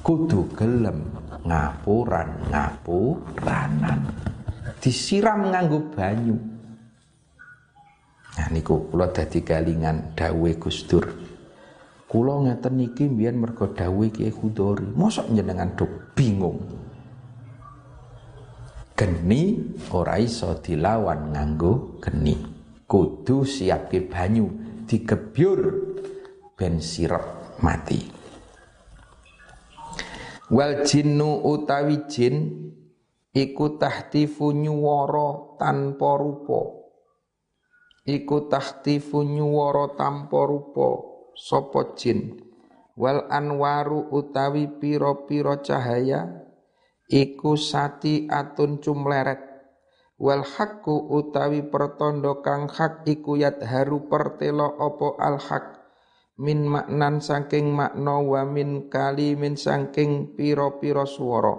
kudu 0.07 0.47
gelem 0.55 1.03
ngapuran 1.43 2.47
ngapuranan 2.47 4.07
disiram 4.79 5.51
nganggo 5.51 5.83
banyu. 5.91 6.39
Nah 8.39 8.47
niku 8.55 8.87
kula 8.87 9.11
dadi 9.11 9.43
galingan 9.43 10.15
dawe 10.15 10.51
Gustur 10.55 11.11
kula 12.07 12.39
ngeten 12.47 12.79
niki 12.79 13.03
mbiyen 13.11 13.35
mergo 13.35 13.67
dawe 13.75 14.05
Kiai 14.07 14.31
Khudori 14.31 14.87
mosok 14.95 15.27
njenengan 15.27 15.75
dok 15.75 16.15
bingung. 16.15 16.63
Geni 18.95 19.59
ora 19.91 20.15
iso 20.23 20.55
dilawan 20.63 21.35
nganggo 21.35 21.99
geni. 21.99 22.55
Kudu 22.87 23.43
siapke 23.43 24.07
banyu 24.07 24.47
digebyur 24.87 25.59
ben 26.55 26.79
sirep 26.79 27.59
mati 27.59 28.16
wal 30.47 30.87
jinnu 30.87 31.43
utawi 31.43 32.07
jin 32.07 32.35
iku 33.35 33.75
tahtifu 33.75 34.55
nyuwara 34.55 35.59
tanpa 35.59 36.17
rupa. 36.17 36.61
Iku 38.07 38.47
tahtifu 38.47 39.27
nyuwara 39.27 39.99
tanpa 39.99 40.47
rupa 40.47 40.87
sapa 41.35 41.93
jin. 41.99 42.39
Wal 42.97 43.29
anwaru 43.29 44.09
utawi 44.09 44.65
pira-pira 44.81 45.61
cahaya 45.61 46.25
iku 47.05 47.53
sati 47.53 48.25
atun 48.25 48.81
cumleret 48.81 49.37
wal 50.17 50.41
hakku 50.41 51.13
utawi 51.13 51.61
pertondo 51.69 52.41
kang 52.41 52.65
hak 52.65 53.05
iku 53.05 53.37
haru 53.37 54.09
pertelo 54.09 54.65
opo 54.81 55.13
al 55.21 55.37
hak 55.37 55.76
min 56.37 56.69
maknan 56.69 57.17
saking 57.17 57.73
makna 57.73 58.21
wa 58.21 58.45
min 58.45 58.93
kalimin 58.93 59.57
saking 59.57 60.37
piro-piro 60.37 61.09
swara. 61.09 61.57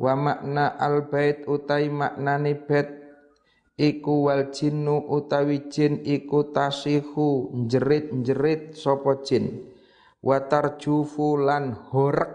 Wa 0.00 0.16
makna 0.16 0.80
al 0.80 1.12
bait 1.12 1.44
utawi 1.44 1.92
maknane 1.92 2.56
bait 2.56 2.88
iku 3.76 4.32
wal 4.32 4.48
jinnu 4.48 5.04
utawi 5.12 5.68
jin 5.68 6.00
iku 6.00 6.48
tasihu 6.48 7.52
jerit-jerit 7.68 8.72
sapa 8.72 9.20
jin. 9.20 9.68
Wa 10.24 10.40
tarjufu 10.48 11.36
lan 11.36 11.76
horek 11.92 12.32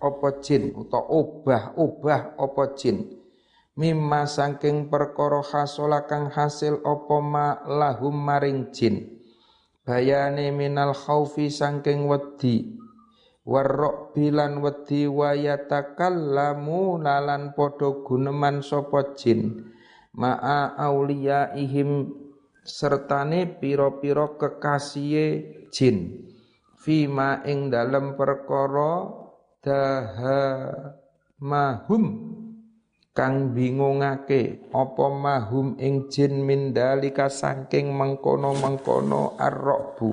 apa 0.00 0.28
jin 0.40 0.72
utawa 0.72 1.04
obah-obah 1.12 2.40
apa 2.40 2.64
jin. 2.80 3.20
Mimma 3.74 4.24
saking 4.24 4.86
perkara 4.86 5.42
hasola 5.42 6.06
kang 6.06 6.30
hasil 6.30 6.80
apa 6.86 7.16
ma 7.18 7.58
lahum 7.66 8.14
maring 8.14 8.70
jin 8.70 9.23
bayane 9.84 10.50
minal 10.50 10.96
khaufi 10.96 11.52
saking 11.52 12.08
wedi. 12.08 12.80
Warok 13.44 14.16
bilan 14.16 14.64
wedi 14.64 15.04
wayatakallamu 15.04 16.96
lalan 17.04 17.52
podo 17.52 18.00
guneman 18.00 18.64
sapa 18.64 19.12
jin. 19.20 19.68
Ma'a 20.16 20.80
ihim 21.52 22.08
sertane 22.64 23.44
piro-piro 23.60 24.40
kekasihe 24.40 25.68
jin. 25.68 26.24
Fima 26.80 27.44
ing 27.44 27.68
dalem 27.68 28.16
perkara 28.16 29.12
daha 29.60 30.40
mahum 31.40 32.04
kang 33.14 33.54
bingungake 33.54 34.74
apa 34.74 35.06
mahum 35.06 35.78
ing 35.78 36.10
jin 36.10 36.42
mindalika 36.42 37.30
saking 37.30 37.94
mengkono-mengkono 37.94 39.38
arrobu 39.38 40.10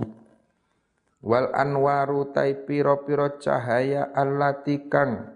wal 1.26 1.50
anwaru 1.50 2.30
tai 2.30 2.54
piro-piro 2.62 3.42
cahaya 3.42 4.14
allati 4.14 4.86
kang 4.86 5.34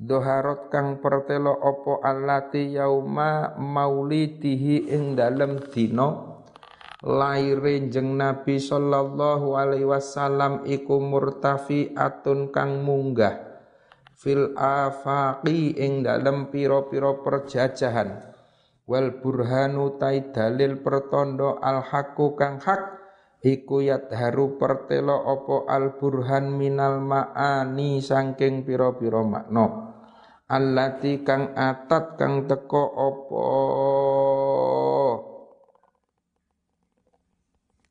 doharot 0.00 0.72
kang 0.72 0.98
pertelo 1.04 1.52
opo 1.52 2.00
allati 2.00 2.72
yauma 2.72 3.52
maulidihi 3.54 4.90
ing 4.90 5.14
dalem 5.14 5.60
dina? 5.70 6.32
Laire 7.04 7.84
jeng 7.92 8.16
Nabi 8.16 8.56
sallallahu 8.56 9.60
alaihi 9.60 9.84
wasallam 9.84 10.64
iku 10.64 11.04
murtafi 11.04 11.92
atun 11.92 12.48
kang 12.48 12.80
munggah 12.80 13.53
fil 14.24 14.56
afaqi 14.56 15.76
ing 15.76 16.00
dalem 16.00 16.48
pira-pira 16.48 17.20
perjajahan. 17.20 18.32
Wal 18.88 19.20
burhanu 19.20 20.00
tai 20.00 20.32
dalil 20.32 20.80
pertondo 20.80 21.60
al 21.60 21.84
haqqu 21.84 22.32
kang 22.32 22.56
hak 22.64 22.80
iku 23.44 23.84
yadharu 23.84 24.56
pertelo 24.56 25.12
opo 25.12 25.68
al 25.68 26.00
burhan 26.00 26.56
minal 26.56 27.04
maani 27.04 28.00
sangking 28.00 28.64
pira-pira 28.64 29.20
makna. 29.20 29.92
Allati 30.48 31.20
kang 31.24 31.52
atat 31.52 32.16
kang 32.16 32.48
teko 32.48 32.84
opo 32.84 33.44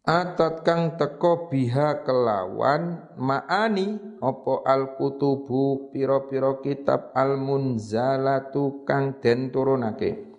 atat 0.03 0.67
kang 0.67 0.99
teko 0.99 1.47
biha 1.47 2.03
kelawan 2.03 3.07
maani. 3.15 4.19
Opo 4.23 4.63
al 4.63 4.95
kutubu 4.95 5.91
piro-piro 5.91 6.63
kitab 6.63 7.11
al 7.11 7.35
munzalatu 7.35 8.87
kang 8.87 9.19
den 9.19 9.51
turunake? 9.51 10.31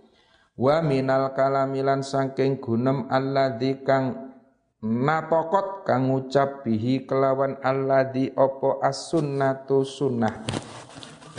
Wa 0.56 0.80
minal 0.80 1.36
kalamilan 1.36 2.00
saking 2.00 2.64
gunem 2.64 3.12
alladzi 3.12 3.84
kang 3.84 4.32
natokot 4.80 5.84
kang 5.84 6.08
ngucap 6.08 6.64
bihi 6.64 7.04
kelawan 7.04 7.60
alladzi 7.60 8.32
opo 8.32 8.80
as-sunnatu 8.80 9.84
sunnah. 9.84 10.44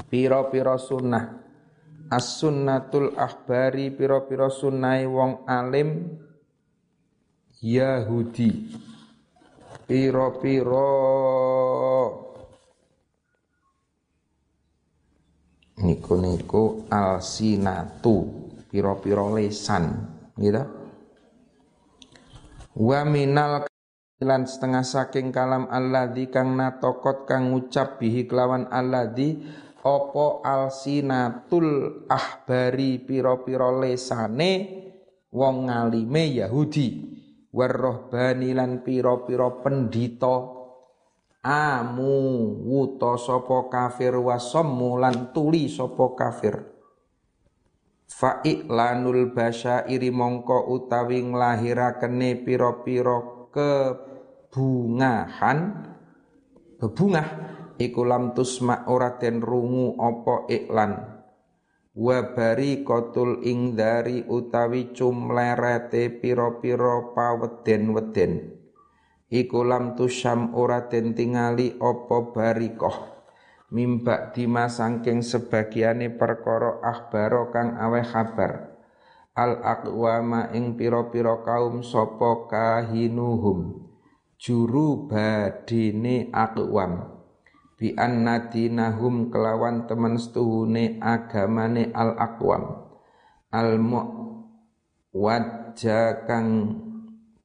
Piro-piro 0.06 0.78
sunnah. 0.78 1.42
As-sunnatul 2.14 3.18
ahbari 3.18 3.90
piro-piro 3.90 4.54
sunnai 4.54 5.10
wong 5.10 5.50
alim 5.50 6.22
Yahudi. 7.66 8.78
Piro-piro. 9.90 10.94
Niku-niku 15.82 16.86
alsinatu. 16.94 18.46
Piro-piro 18.70 19.34
lesan. 19.34 20.14
Gitu 20.38 20.86
wa 22.76 23.08
minal 23.08 23.64
lan 24.20 24.44
setengah 24.44 24.84
saking 24.84 25.32
kalam 25.32 25.72
alladzi 25.72 26.28
kang 26.28 26.60
natokot 26.60 27.24
kang 27.24 27.56
ngucap 27.56 28.00
bihi 28.04 28.28
kelawan 28.28 28.68
alladzi 28.68 29.40
opo 29.80 30.44
alsinatul 30.44 32.04
ahbari 32.12 33.00
piro-piro 33.00 33.80
lesane 33.80 34.84
wong 35.32 35.72
ngalime 35.72 36.36
Yahudi 36.44 37.15
warrohbani 37.56 38.52
lan 38.52 38.84
piro-piro 38.84 39.64
pendito 39.64 40.36
amu 41.40 42.52
wuto 42.68 43.16
sopo 43.16 43.72
kafir 43.72 44.20
wasammu 44.20 45.00
lan 45.00 45.32
tuli 45.32 45.72
sopo 45.72 46.12
kafir. 46.12 46.76
Fa'ilanul 48.06 49.34
iri 49.88 50.12
mongko 50.14 50.70
utawi 50.70 51.26
nglahirakene 51.26 52.38
piro-piro 52.44 53.50
kebungahan. 53.56 55.60
Bebungah 56.76 57.28
iku 57.80 58.04
lam 58.04 58.36
tusma 58.36 58.84
ora 58.92 59.16
den 59.16 59.40
rungu 59.40 59.96
apa 59.96 60.44
iklan 60.52 61.15
wa 61.96 62.36
kotul 62.84 63.40
ing 63.48 63.80
dari 63.80 64.28
utawi 64.28 64.92
cumlerete 64.92 66.12
piro-piro 66.20 67.16
paweden-weden. 67.16 68.52
Iku 69.32 69.64
lam 69.64 69.96
tusyam 69.96 70.52
ora 70.54 70.92
den 70.92 71.16
tingali 71.16 71.80
apa 71.80 72.36
mimba 73.72 74.30
dima 74.36 74.70
sangking 74.70 75.26
sebagiane 75.26 76.14
perkara 76.14 76.84
akhbaro 76.84 77.50
kang 77.50 77.74
aweh 77.80 78.06
kabar 78.06 78.78
al 79.36 79.60
aqwama 79.64 80.54
ing 80.54 80.78
piro-piro 80.78 81.44
kaum 81.48 81.82
sapa 81.82 82.48
kahinuhum. 82.52 83.88
Juru 84.36 85.08
badine 85.08 86.28
aqwam 86.36 87.15
bi 87.76 87.92
annadinahum 87.96 89.32
kelawan 89.32 89.88
temen 89.88 90.16
setuhune 90.16 91.00
agamane 91.04 91.92
al 91.92 92.16
aqwam 92.16 92.86
al 93.56 93.80
muwajja 95.16 96.28
kang 96.28 96.76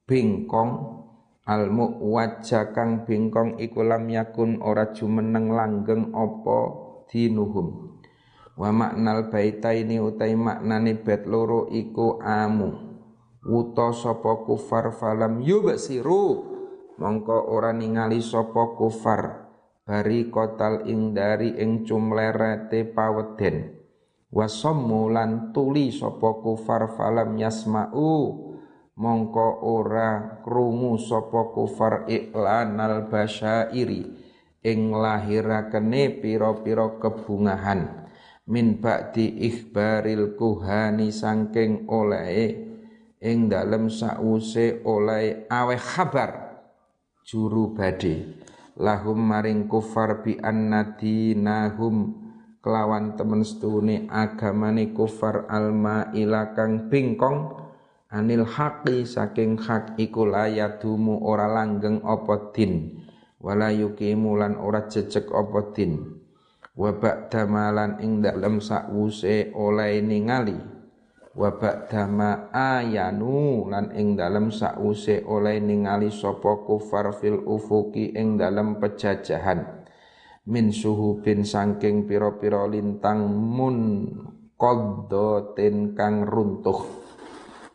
bingkong. 0.03 0.99
Al 1.47 1.71
muwajja 1.71 2.75
kang 2.75 3.07
bingkong 3.07 3.57
iku 3.63 3.81
lam 3.87 4.11
yakun 4.11 4.59
ora 4.59 4.91
jumeneng 4.91 5.55
langgeng 5.55 6.11
apa 6.11 6.59
dinuhum. 7.07 7.97
Wa 8.59 8.69
maknal 8.75 9.31
baitaini 9.31 10.03
utai 10.03 10.35
maknane 10.35 10.99
bet 10.99 11.25
loro 11.25 11.71
iku 11.71 12.19
amu. 12.21 12.91
Wuta 13.41 13.89
sapa 13.89 14.45
kufar 14.45 14.93
falam 14.93 15.41
mongko 17.01 17.37
ora 17.49 17.73
ningali 17.73 18.21
sapa 18.21 18.77
kufar 18.77 19.40
bari 19.91 20.31
kotal 20.31 20.87
ing 20.87 21.11
dari 21.11 21.51
ing 21.59 21.83
cumlerete 21.83 22.87
paweden. 22.95 23.75
Wasammu 24.31 25.11
lan 25.11 25.51
tuli 25.51 25.91
sapa 25.91 26.39
kufar 26.39 26.95
falam 26.95 27.35
yasma'u. 27.35 28.15
Mongko 28.95 29.67
ora 29.67 30.39
krungu 30.39 30.95
sapa 30.95 31.51
kufar 31.51 32.07
iklanal 32.07 33.11
basyairi. 33.11 34.15
Ing 34.63 34.95
lahirakene 34.95 36.23
pira-pira 36.23 36.95
kebungahan. 36.95 38.07
Min 38.47 38.79
ba'di 38.79 39.43
ikhbaril 39.43 40.39
kuhani 40.39 41.11
sangking 41.11 41.91
olehe 41.91 42.71
ing 43.19 43.51
dalem 43.51 43.91
sause 43.91 44.81
oleh 44.87 45.45
aweh 45.51 45.77
kabar 45.77 46.63
juru 47.21 47.75
bade 47.75 48.41
lahum 48.79 49.19
maring 49.19 49.67
kufar 49.67 50.23
bi 50.23 50.39
annadinahum 50.39 52.15
kelawan 52.61 53.17
temen 53.17 53.41
stune 53.41 54.05
agamane 54.07 54.93
kufar 54.93 55.49
alma 55.49 56.13
ilakang 56.13 56.87
bingkong. 56.87 57.57
Anil 58.11 58.43
haqi 58.43 59.07
saking 59.07 59.55
hak 59.55 59.95
iku 59.95 60.27
layadumu 60.27 61.23
ora 61.23 61.47
langgeng 61.47 62.03
apa 62.03 62.51
din. 62.51 62.99
Wala 63.39 63.71
yuqimu 63.71 64.35
lan 64.35 64.59
ora 64.59 64.83
jejeg 64.83 65.31
apa 65.31 65.71
din. 65.71 66.19
Wa 66.75 66.91
ba'da 66.91 67.47
malan 67.47 68.03
ing 68.03 68.19
dalem 68.19 68.59
sakwuse 68.59 69.55
oleh 69.55 70.03
ningali 70.03 70.80
wa 71.31 71.55
ba'dama 71.55 72.51
ayanu 72.51 73.71
lan 73.71 73.95
ing 73.95 74.19
dalem 74.19 74.51
sause 74.51 75.23
oleh 75.23 75.63
ningali 75.63 76.11
sapa 76.11 76.67
kufar 76.67 77.15
fil 77.15 77.39
ufuki 77.47 78.11
ing 78.11 78.35
dalem 78.35 78.79
pejajahan. 78.83 79.87
Min 80.51 80.73
suhu 80.73 81.21
bin 81.21 81.45
sangking 81.45 82.09
pira-pira 82.09 82.65
lintang 82.67 83.29
mun 83.29 84.09
qaddatin 84.59 85.95
kang 85.95 86.27
runtuh. 86.27 86.99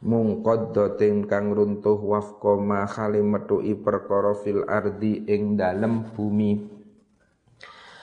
Mung 0.05 0.45
qaddatin 0.45 1.25
kang 1.25 1.57
runtuh 1.57 1.97
wafqa 1.97 2.61
ma 2.61 2.85
khali 2.85 3.25
metuki 3.25 3.73
perkara 3.79 4.37
fil 4.37 4.66
ardi 4.69 5.25
ing 5.25 5.57
dalem 5.57 6.05
bumi. 6.12 6.77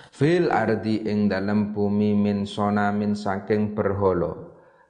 Fil 0.09 0.49
ardi 0.49 1.05
ing 1.05 1.29
dalem 1.29 1.75
bumi 1.75 2.17
min 2.17 2.49
sona 2.49 2.89
min 2.89 3.13
saking 3.13 3.77
berhala 3.77 4.42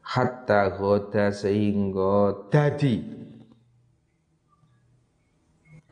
hatta 0.04 0.76
ghoda 0.76 1.32
sehingga 1.32 2.48
dadi. 2.52 3.24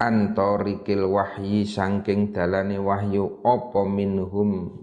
Antorikil 0.01 1.07
wahyi 1.07 1.63
sangking 1.63 2.33
dalane 2.33 2.81
wahyu 2.81 3.39
apa 3.45 3.85
minhum 3.85 4.73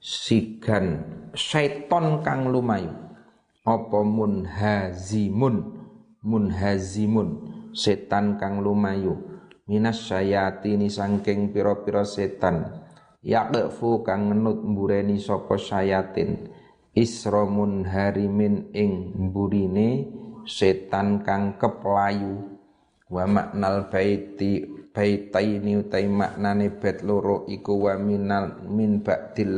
sigan 0.00 1.04
syaiton 1.36 2.24
kang 2.26 2.50
lumayu. 2.50 2.90
Apa 3.60 4.00
munhazimun 4.00 5.56
munhazimun 6.24 7.28
setan 7.76 8.40
kang 8.40 8.64
lumayu. 8.64 9.28
Minas 9.68 10.08
syayatini 10.08 10.90
sangking 10.90 11.52
piro-piro 11.52 12.02
setan. 12.02 12.80
Yaqfu 13.20 14.00
kang 14.00 14.32
ngenut 14.32 14.64
mbureni 14.64 15.20
sapa 15.20 15.60
syayatin 15.60 16.48
isromun 16.94 17.86
harimin 17.86 18.74
ing 18.74 19.14
burine 19.30 20.10
setan 20.46 21.22
kang 21.22 21.54
keplayu 21.60 22.58
wa 23.10 23.24
maknal 23.26 23.90
baiti 23.90 24.66
baitaini 24.90 25.86
utai 25.86 26.10
maknane 26.10 26.74
bet 26.74 27.06
loro 27.06 27.46
iku 27.46 27.86
wa 27.86 27.94
minal 27.94 28.66
min 28.66 29.02
ba'dil 29.06 29.54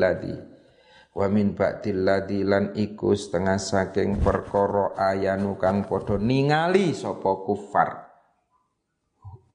wa 1.13 1.27
min 1.29 1.53
ba'dil 1.53 2.05
lan 2.05 2.73
iku 2.73 3.13
setengah 3.13 3.61
saking 3.61 4.21
perkara 4.21 4.97
ayanu 4.97 5.61
kang 5.61 5.85
padha 5.85 6.17
ningali 6.17 6.97
sapa 6.97 7.45
kufar. 7.45 8.09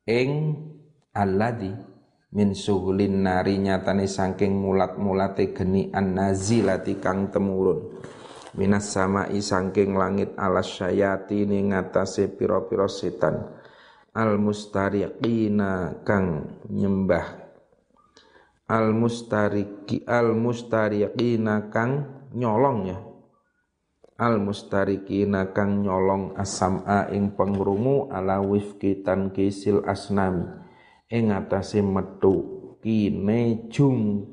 Ing 0.08 0.56
alladhi 1.12 1.74
min 2.36 2.52
suhulin 2.52 3.24
nari 3.24 3.56
nyatane 3.56 4.04
saking 4.04 4.52
mulat-mulate 4.60 5.56
geni 5.56 5.88
an-nazilati 5.96 7.00
kang 7.00 7.32
temurun. 7.32 8.04
Minas 8.58 8.90
samai 8.90 9.38
saking 9.38 9.94
langit 9.96 10.34
alas 10.36 10.68
syayati 10.68 11.46
ning 11.46 11.72
ngatasé 11.72 12.28
pira-pira 12.34 12.90
setan. 12.90 13.54
Al 14.18 14.42
mustariqina 14.42 16.02
kang 16.02 16.58
nyembah. 16.66 17.48
Al 18.68 18.92
mustariqi 18.92 20.04
al 20.10 20.34
mustariqina 20.34 21.70
kang 21.70 21.92
nyolong 22.34 22.80
ya. 22.90 22.98
Al 24.18 24.42
mustariqina 24.42 25.54
kang 25.54 25.86
nyolong 25.86 26.34
asama 26.34 27.06
ing 27.14 27.38
pengrungu 27.38 28.10
ala 28.10 28.42
wifki 28.42 29.06
kisil 29.06 29.86
asnami 29.86 30.67
ing 31.08 31.32
atase 31.32 31.80
metu 31.80 32.36
kine 32.84 33.72
jung 33.72 34.28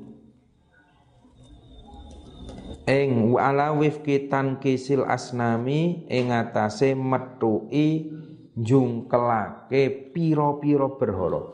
ing 2.83 3.33
ala 3.39 3.71
wifki 3.71 4.27
kisil 4.59 5.07
asnami 5.07 6.05
ing 6.11 6.35
atase 6.35 6.91
metuki 6.93 8.11
jungkelake 8.55 10.13
piro-piro 10.15 10.95
berhala. 10.95 11.51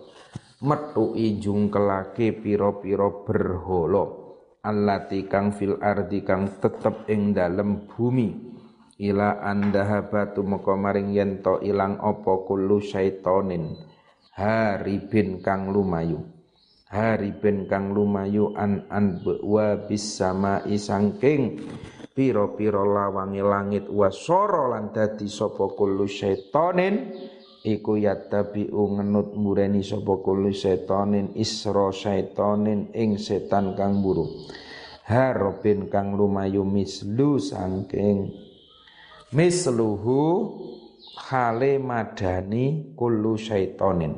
Metuki 0.62 1.42
jungkelake 1.42 2.38
piro-piro 2.38 3.26
berhala. 3.26 4.04
Allati 4.62 5.26
kang 5.26 5.50
fil 5.50 5.82
ardi 5.82 6.22
kang 6.22 6.46
tetep 6.62 7.10
ing 7.10 7.34
dalem 7.34 7.90
bumi. 7.90 8.54
Ila 9.02 9.42
andahabatu 9.42 10.46
moko 10.46 10.78
maring 10.78 11.18
yen 11.18 11.42
ilang 11.66 11.98
apa 11.98 12.46
kullu 12.46 12.78
syaitonin 12.78 13.91
haribin 14.36 15.40
kang 15.40 15.72
lumayu. 15.72 16.24
Haribin 16.92 17.72
kang 17.72 17.96
lumayu 17.96 18.52
an 18.60 18.84
an 18.92 19.24
wa 19.24 19.80
bis 19.88 20.20
sama 20.20 20.60
isangking 20.68 21.64
piro-piro 22.12 22.84
lawangi 22.84 23.40
langit 23.40 23.88
wasara 23.88 24.76
lan 24.76 24.92
dadi 24.92 25.32
sapa 25.32 25.72
kullu 25.72 26.04
syaitanin. 26.08 27.16
Iku 27.62 27.94
yattabi'u 27.94 28.98
ngenut 28.98 29.38
mureni 29.38 29.86
sapa 29.86 30.18
kullu 30.20 30.50
syaitanin 30.50 31.38
isra 31.38 31.94
syaitanin 31.94 32.90
ing 32.98 33.22
setan 33.22 33.78
kang 33.78 34.02
buru 34.02 34.26
harobin 35.12 35.92
kang 35.92 36.16
lumayu 36.16 36.64
mislu 36.64 37.36
sangking. 37.36 38.32
Misluhu 39.36 40.20
khale 41.16 41.80
madani 41.80 42.96
kullu 42.96 43.36
syaitanin 43.36 44.16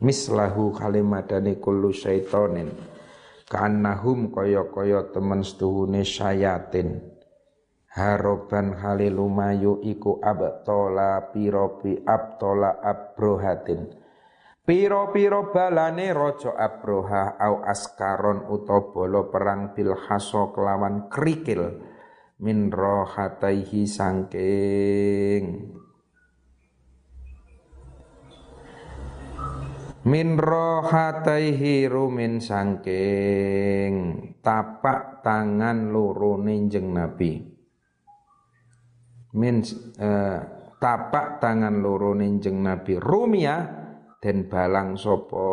mislahu 0.00 0.72
khale 0.76 1.00
madani 1.00 1.56
kullu 1.56 1.92
syaitanin 1.92 2.72
kanahum 3.52 4.32
kaya-kaya 4.32 5.12
temen 5.12 5.44
setuhune 5.44 6.00
syayatin. 6.08 7.12
Haroban 7.92 8.72
halilumayu 8.80 9.84
iku 9.84 10.16
abtola 10.24 11.28
piro 11.28 11.76
pi 11.76 12.00
abtola 12.00 12.80
abrohatin. 12.80 13.92
Piro-piro 14.64 15.52
balane 15.52 16.14
rojo 16.16 16.56
abroha 16.56 17.36
au 17.36 17.60
askaron 17.66 18.48
utobolo 18.48 19.28
perang 19.28 19.76
bil 19.76 19.92
haso 19.92 20.54
kelawan 20.56 21.12
krikil 21.12 21.82
min 22.42 22.74
rohataihi 22.74 23.86
sangking. 23.86 25.46
Min 30.02 30.34
rohataihi 30.34 31.86
rumin 31.86 32.42
sangking. 32.42 33.94
Tapak 34.42 35.22
tangan 35.22 35.94
loro 35.94 36.34
ninjeng 36.42 36.90
nabi. 36.90 37.38
Min 39.38 39.62
uh, 40.02 40.38
tapak 40.82 41.38
tangan 41.38 41.78
loro 41.78 42.10
ninjeng 42.18 42.58
nabi. 42.58 42.98
Rumia 42.98 43.56
dan 44.18 44.50
balang 44.50 44.98
sopo 44.98 45.46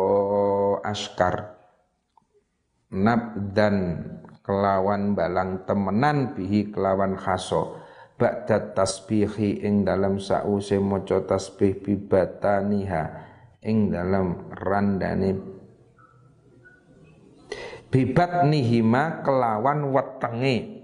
askar. 0.82 1.54
Nab 2.90 3.54
dan 3.54 4.02
kelawan 4.50 5.14
balang 5.14 5.62
temenan 5.62 6.34
bihi 6.34 6.74
kelawan 6.74 7.14
khaso 7.14 7.78
ba'da 8.18 8.74
tasbihi 8.74 9.62
ing 9.62 9.86
dalam 9.86 10.18
sause 10.18 10.74
maca 10.82 11.22
tasbih 11.22 11.78
bibataniha 11.78 13.02
ing 13.62 13.94
dalam 13.94 14.50
randane. 14.50 15.38
Bibat 17.94 18.42
nihima 18.50 19.22
kelawan 19.22 19.94
wetenge. 19.94 20.82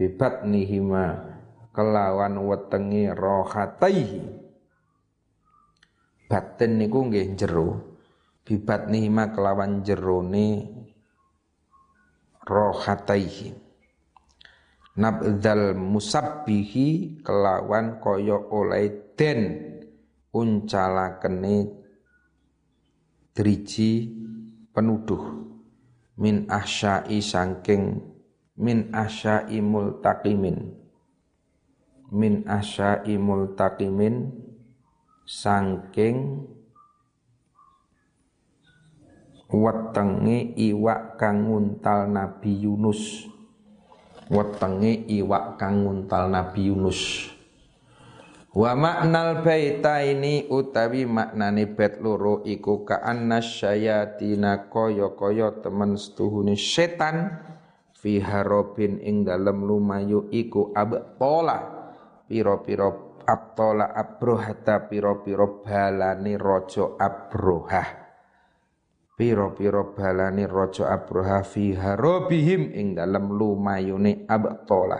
Bibat 0.00 0.48
nihima 0.48 1.36
kelawan 1.76 2.40
wetenge 2.48 3.12
rohataihi. 3.12 4.24
Batin 6.32 6.80
niku 6.80 7.12
nggih 7.12 7.36
jero. 7.36 8.00
Bibat 8.44 8.88
nihima 8.88 9.36
kelawan 9.36 9.84
jerone 9.84 10.79
rohataihi. 12.50 13.54
Nabdal 14.98 15.78
musabbihi 15.78 17.22
kelawan 17.22 18.02
kaya 18.02 18.36
oleh 18.50 19.14
den 19.14 19.70
uncalakene 20.34 21.70
driji 23.30 24.10
penuduh. 24.74 25.46
Min 26.20 26.50
asyai 26.50 27.22
sangking 27.22 28.02
min 28.60 28.92
asyai 28.92 29.62
multaqimin. 29.64 30.58
Min 32.12 32.44
asyai 32.44 33.14
multaqimin 33.16 34.28
sangking 35.24 36.44
wetenge 39.50 40.54
iwak 40.54 41.18
kang 41.18 41.50
nguntal 41.50 42.06
Nabi 42.06 42.62
Yunus. 42.62 43.26
Wetenge 44.30 45.10
iwak 45.10 45.58
kang 45.58 45.82
nguntal 45.82 46.30
Nabi 46.30 46.70
Yunus. 46.70 47.26
Wa 48.50 48.74
maknal 48.74 49.46
baita 49.46 50.02
ini 50.02 50.50
utawi 50.50 51.06
maknane 51.06 51.70
bet 51.70 52.02
loro 52.02 52.42
iku 52.42 52.82
ka 52.82 52.98
annasyayatina 52.98 54.66
kaya-kaya 54.66 55.62
temen 55.62 55.94
setuhune 55.94 56.58
setan 56.58 57.38
fi 57.94 58.18
harobin 58.18 58.98
ing 59.06 59.22
dalem 59.22 59.62
lumayu 59.62 60.26
iku 60.34 60.74
abtola 60.74 61.62
piro-piro 62.26 63.22
abtola 63.22 63.94
abrohata 63.94 64.90
piro-piro 64.90 65.62
balane 65.62 66.34
raja 66.34 66.98
abrohah 66.98 67.99
piro-piro 69.20 69.92
balane 69.92 70.48
raja 70.48 70.88
abrohah 70.88 71.44
fi 71.44 71.76
harobihim 71.76 72.72
ing 72.72 72.96
dalem 72.96 73.36
lumayune 73.36 74.24
abtola 74.24 74.96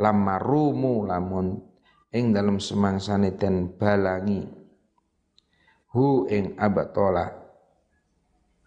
lamarumu 0.00 1.04
lamun 1.04 1.60
ing 2.16 2.32
dalam 2.32 2.56
semangsane 2.56 3.36
den 3.36 3.76
balangi 3.76 4.40
hu 5.92 6.24
ing 6.32 6.56
abatola 6.56 7.28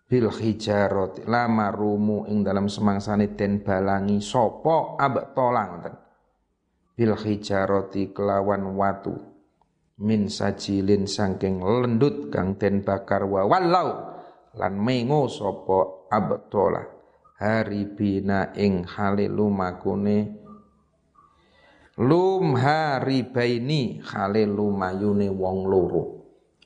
bil 0.06 0.30
hijarot 0.30 1.26
lama 1.26 1.74
rumu 1.74 2.30
ing 2.30 2.46
dalam 2.46 2.70
semangsane 2.70 3.34
den 3.34 3.66
balangi 3.66 4.22
sopo 4.22 5.02
abatola 5.02 5.62
ngoten? 5.66 5.96
Bil 6.96 7.12
hijaroti 7.12 8.16
kelawan 8.16 8.72
watu 8.78 9.18
min 10.00 10.32
sajilin 10.32 11.10
sangking 11.10 11.60
lendut 11.60 12.32
kang 12.32 12.56
den 12.56 12.86
bakar 12.86 13.28
wa 13.28 13.44
walau 13.44 14.15
lan 14.56 14.74
mengo 14.80 15.28
sopo 15.28 16.08
abatola 16.12 16.82
haribina 17.40 18.56
ing 18.56 18.88
halilumakune 18.88 20.46
lum 22.00 22.60
haribaini 22.60 24.04
khale 24.04 24.44
lumayune 24.44 25.32
wong 25.32 25.60
loro. 25.68 26.04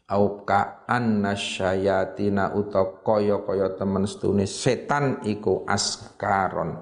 Au 0.09 0.41
ka 0.41 0.89
annasyayatina 0.89 2.57
uta 2.57 3.05
kaya-kaya 3.05 3.77
temen 3.77 4.09
setune 4.09 4.49
setan 4.49 5.21
iku 5.21 5.69
askaron 5.69 6.81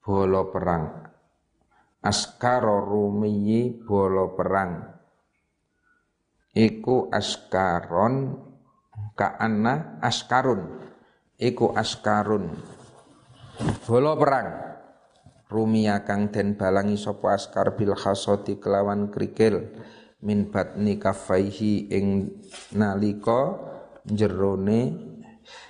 bolo 0.00 0.48
perang. 0.48 1.04
Askaro 2.00 2.80
rumiyi 2.80 3.84
bolo 3.84 4.32
perang. 4.32 4.96
Iku 6.56 7.12
askaron 7.12 8.45
kaana 9.16 10.00
askarun. 10.04 10.84
Iku 11.36 11.72
askarun. 11.76 12.52
Bolo 13.84 14.12
perang. 14.16 14.48
Rumia 15.46 16.02
kang 16.02 16.34
den 16.34 16.58
balangi 16.58 16.98
sapa 16.98 17.38
askar 17.38 17.78
bil 17.78 17.94
khasoti 17.94 18.58
kelawan 18.58 19.14
krikil 19.14 19.78
min 20.26 20.50
batni 20.50 20.98
kafaihi 20.98 21.86
ing 21.94 22.34
nalika 22.74 23.54
jerone 24.10 24.90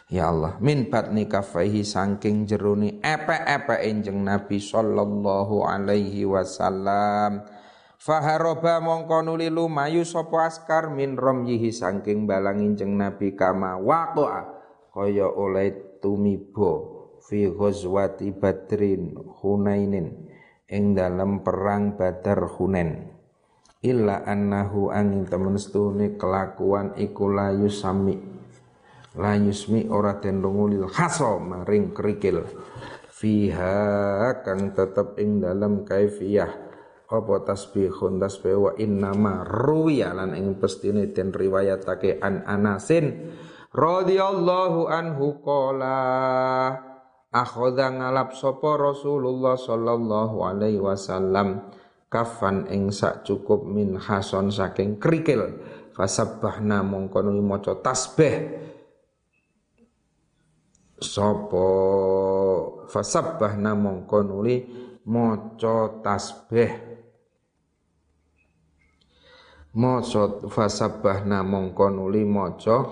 ya 0.09 0.33
Allah. 0.33 0.57
Min 0.65 0.89
batni 0.89 1.29
kafaihi 1.29 1.85
saking 1.85 2.49
jerone 2.49 3.05
epe-epe 3.05 3.85
enjeng 3.85 4.25
Nabi 4.25 4.57
sallallahu 4.57 5.69
alaihi 5.69 6.25
wasallam 6.25 7.45
Faharoba 7.97 8.77
mongko 8.85 9.25
nuli 9.25 9.49
lumayu 9.49 10.05
sapa 10.05 10.47
askar 10.47 10.93
min 10.93 11.17
romyihi 11.17 11.73
saking 11.73 12.29
balangi 12.29 12.77
jeng 12.77 13.01
Nabi 13.01 13.33
kama 13.33 13.81
waqa'a 13.81 14.43
kaya 14.93 15.27
oleh 15.27 16.01
tumibo 16.05 16.73
fi 17.25 17.49
ghazwati 17.49 18.37
badrin 18.37 19.17
hunainin 19.41 20.29
ing 20.69 20.93
dalam 20.93 21.41
perang 21.41 21.97
badar 21.97 22.45
hunen 22.61 23.17
illa 23.81 24.23
annahu 24.29 24.93
angin 24.93 25.25
temen 25.25 25.57
stune 25.57 26.21
kelakuan 26.21 26.93
iku 27.01 27.33
layu 27.33 27.73
sami 27.73 28.37
layu 29.17 29.57
smi 29.57 29.89
ora 29.89 30.21
den 30.21 30.45
lungulil 30.45 30.87
khaso 30.93 31.41
maring 31.41 31.97
kerikil. 31.97 32.45
Fiha 33.17 34.45
kang 34.45 34.77
tetep 34.77 35.17
ing 35.17 35.41
dalam 35.41 35.89
kaifiyah 35.89 36.66
apa 37.07 37.47
tasbihun? 37.47 38.19
Tasbih 38.19 38.57
wa 38.59 38.73
innama 38.75 39.47
ruwiya 39.47 40.11
lan 40.11 40.35
ing 40.35 40.59
pestine 40.59 41.15
den 41.15 41.31
riwayatake 41.31 42.19
an 42.19 42.43
Anasin 42.43 43.31
radhiyallahu 43.71 44.91
anhu 44.91 45.39
qala 45.39 45.99
akhadha 47.31 47.95
ngalap 47.95 48.35
sapa 48.35 48.75
Rasulullah 48.75 49.55
sallallahu 49.55 50.37
alaihi 50.43 50.83
wasallam 50.83 51.71
kafan 52.11 52.67
ing 52.75 52.91
sak 52.91 53.23
cukup 53.23 53.63
min 53.63 53.99
hason 53.99 54.51
saking 54.51 54.99
kerikil. 54.99 55.63
Fasabbahna 55.97 56.85
mongko 56.85 57.25
maca 57.41 57.73
tasbih. 57.81 58.69
Sapa? 61.01 61.69
Fasabbahna 62.85 63.73
mongko 63.73 64.21
nuli 64.21 64.61
maca 65.09 66.03
tasbih 66.05 66.96
maca 69.77 70.41
fasabbahna 70.49 71.45
mongko 71.45 71.93
nuli 71.93 72.25
maca 72.25 72.89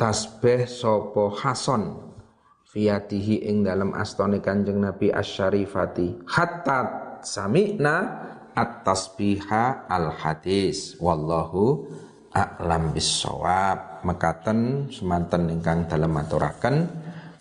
tasbih 0.00 0.64
sapa 0.64 1.28
hason 1.44 2.14
fiyatihi 2.74 3.46
ing 3.46 3.62
dalam 3.62 3.94
astone 3.94 4.42
Kanjeng 4.42 4.82
Nabi 4.82 5.14
asyarifati. 5.14 6.26
Hatta 6.26 6.78
sami'na 7.22 7.96
at-tasbiha 8.50 9.86
al-hadis. 9.86 10.98
Wallahu 10.98 11.86
a'lam 12.34 12.90
bissawab. 12.90 14.02
Mekaten 14.02 14.90
semanten 14.90 15.48
ingkang 15.48 15.86
dalem 15.86 16.10
maturaken 16.10 16.76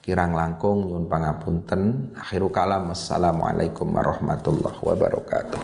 kirang 0.06 0.38
langkung 0.38 0.86
nyun 0.86 1.10
pangapunten. 1.10 2.14
Akhiru 2.14 2.54
kalam. 2.54 2.94
Assalamualaikum 2.94 3.90
warahmatullahi 3.90 4.80
wabarakatuh 4.80 5.64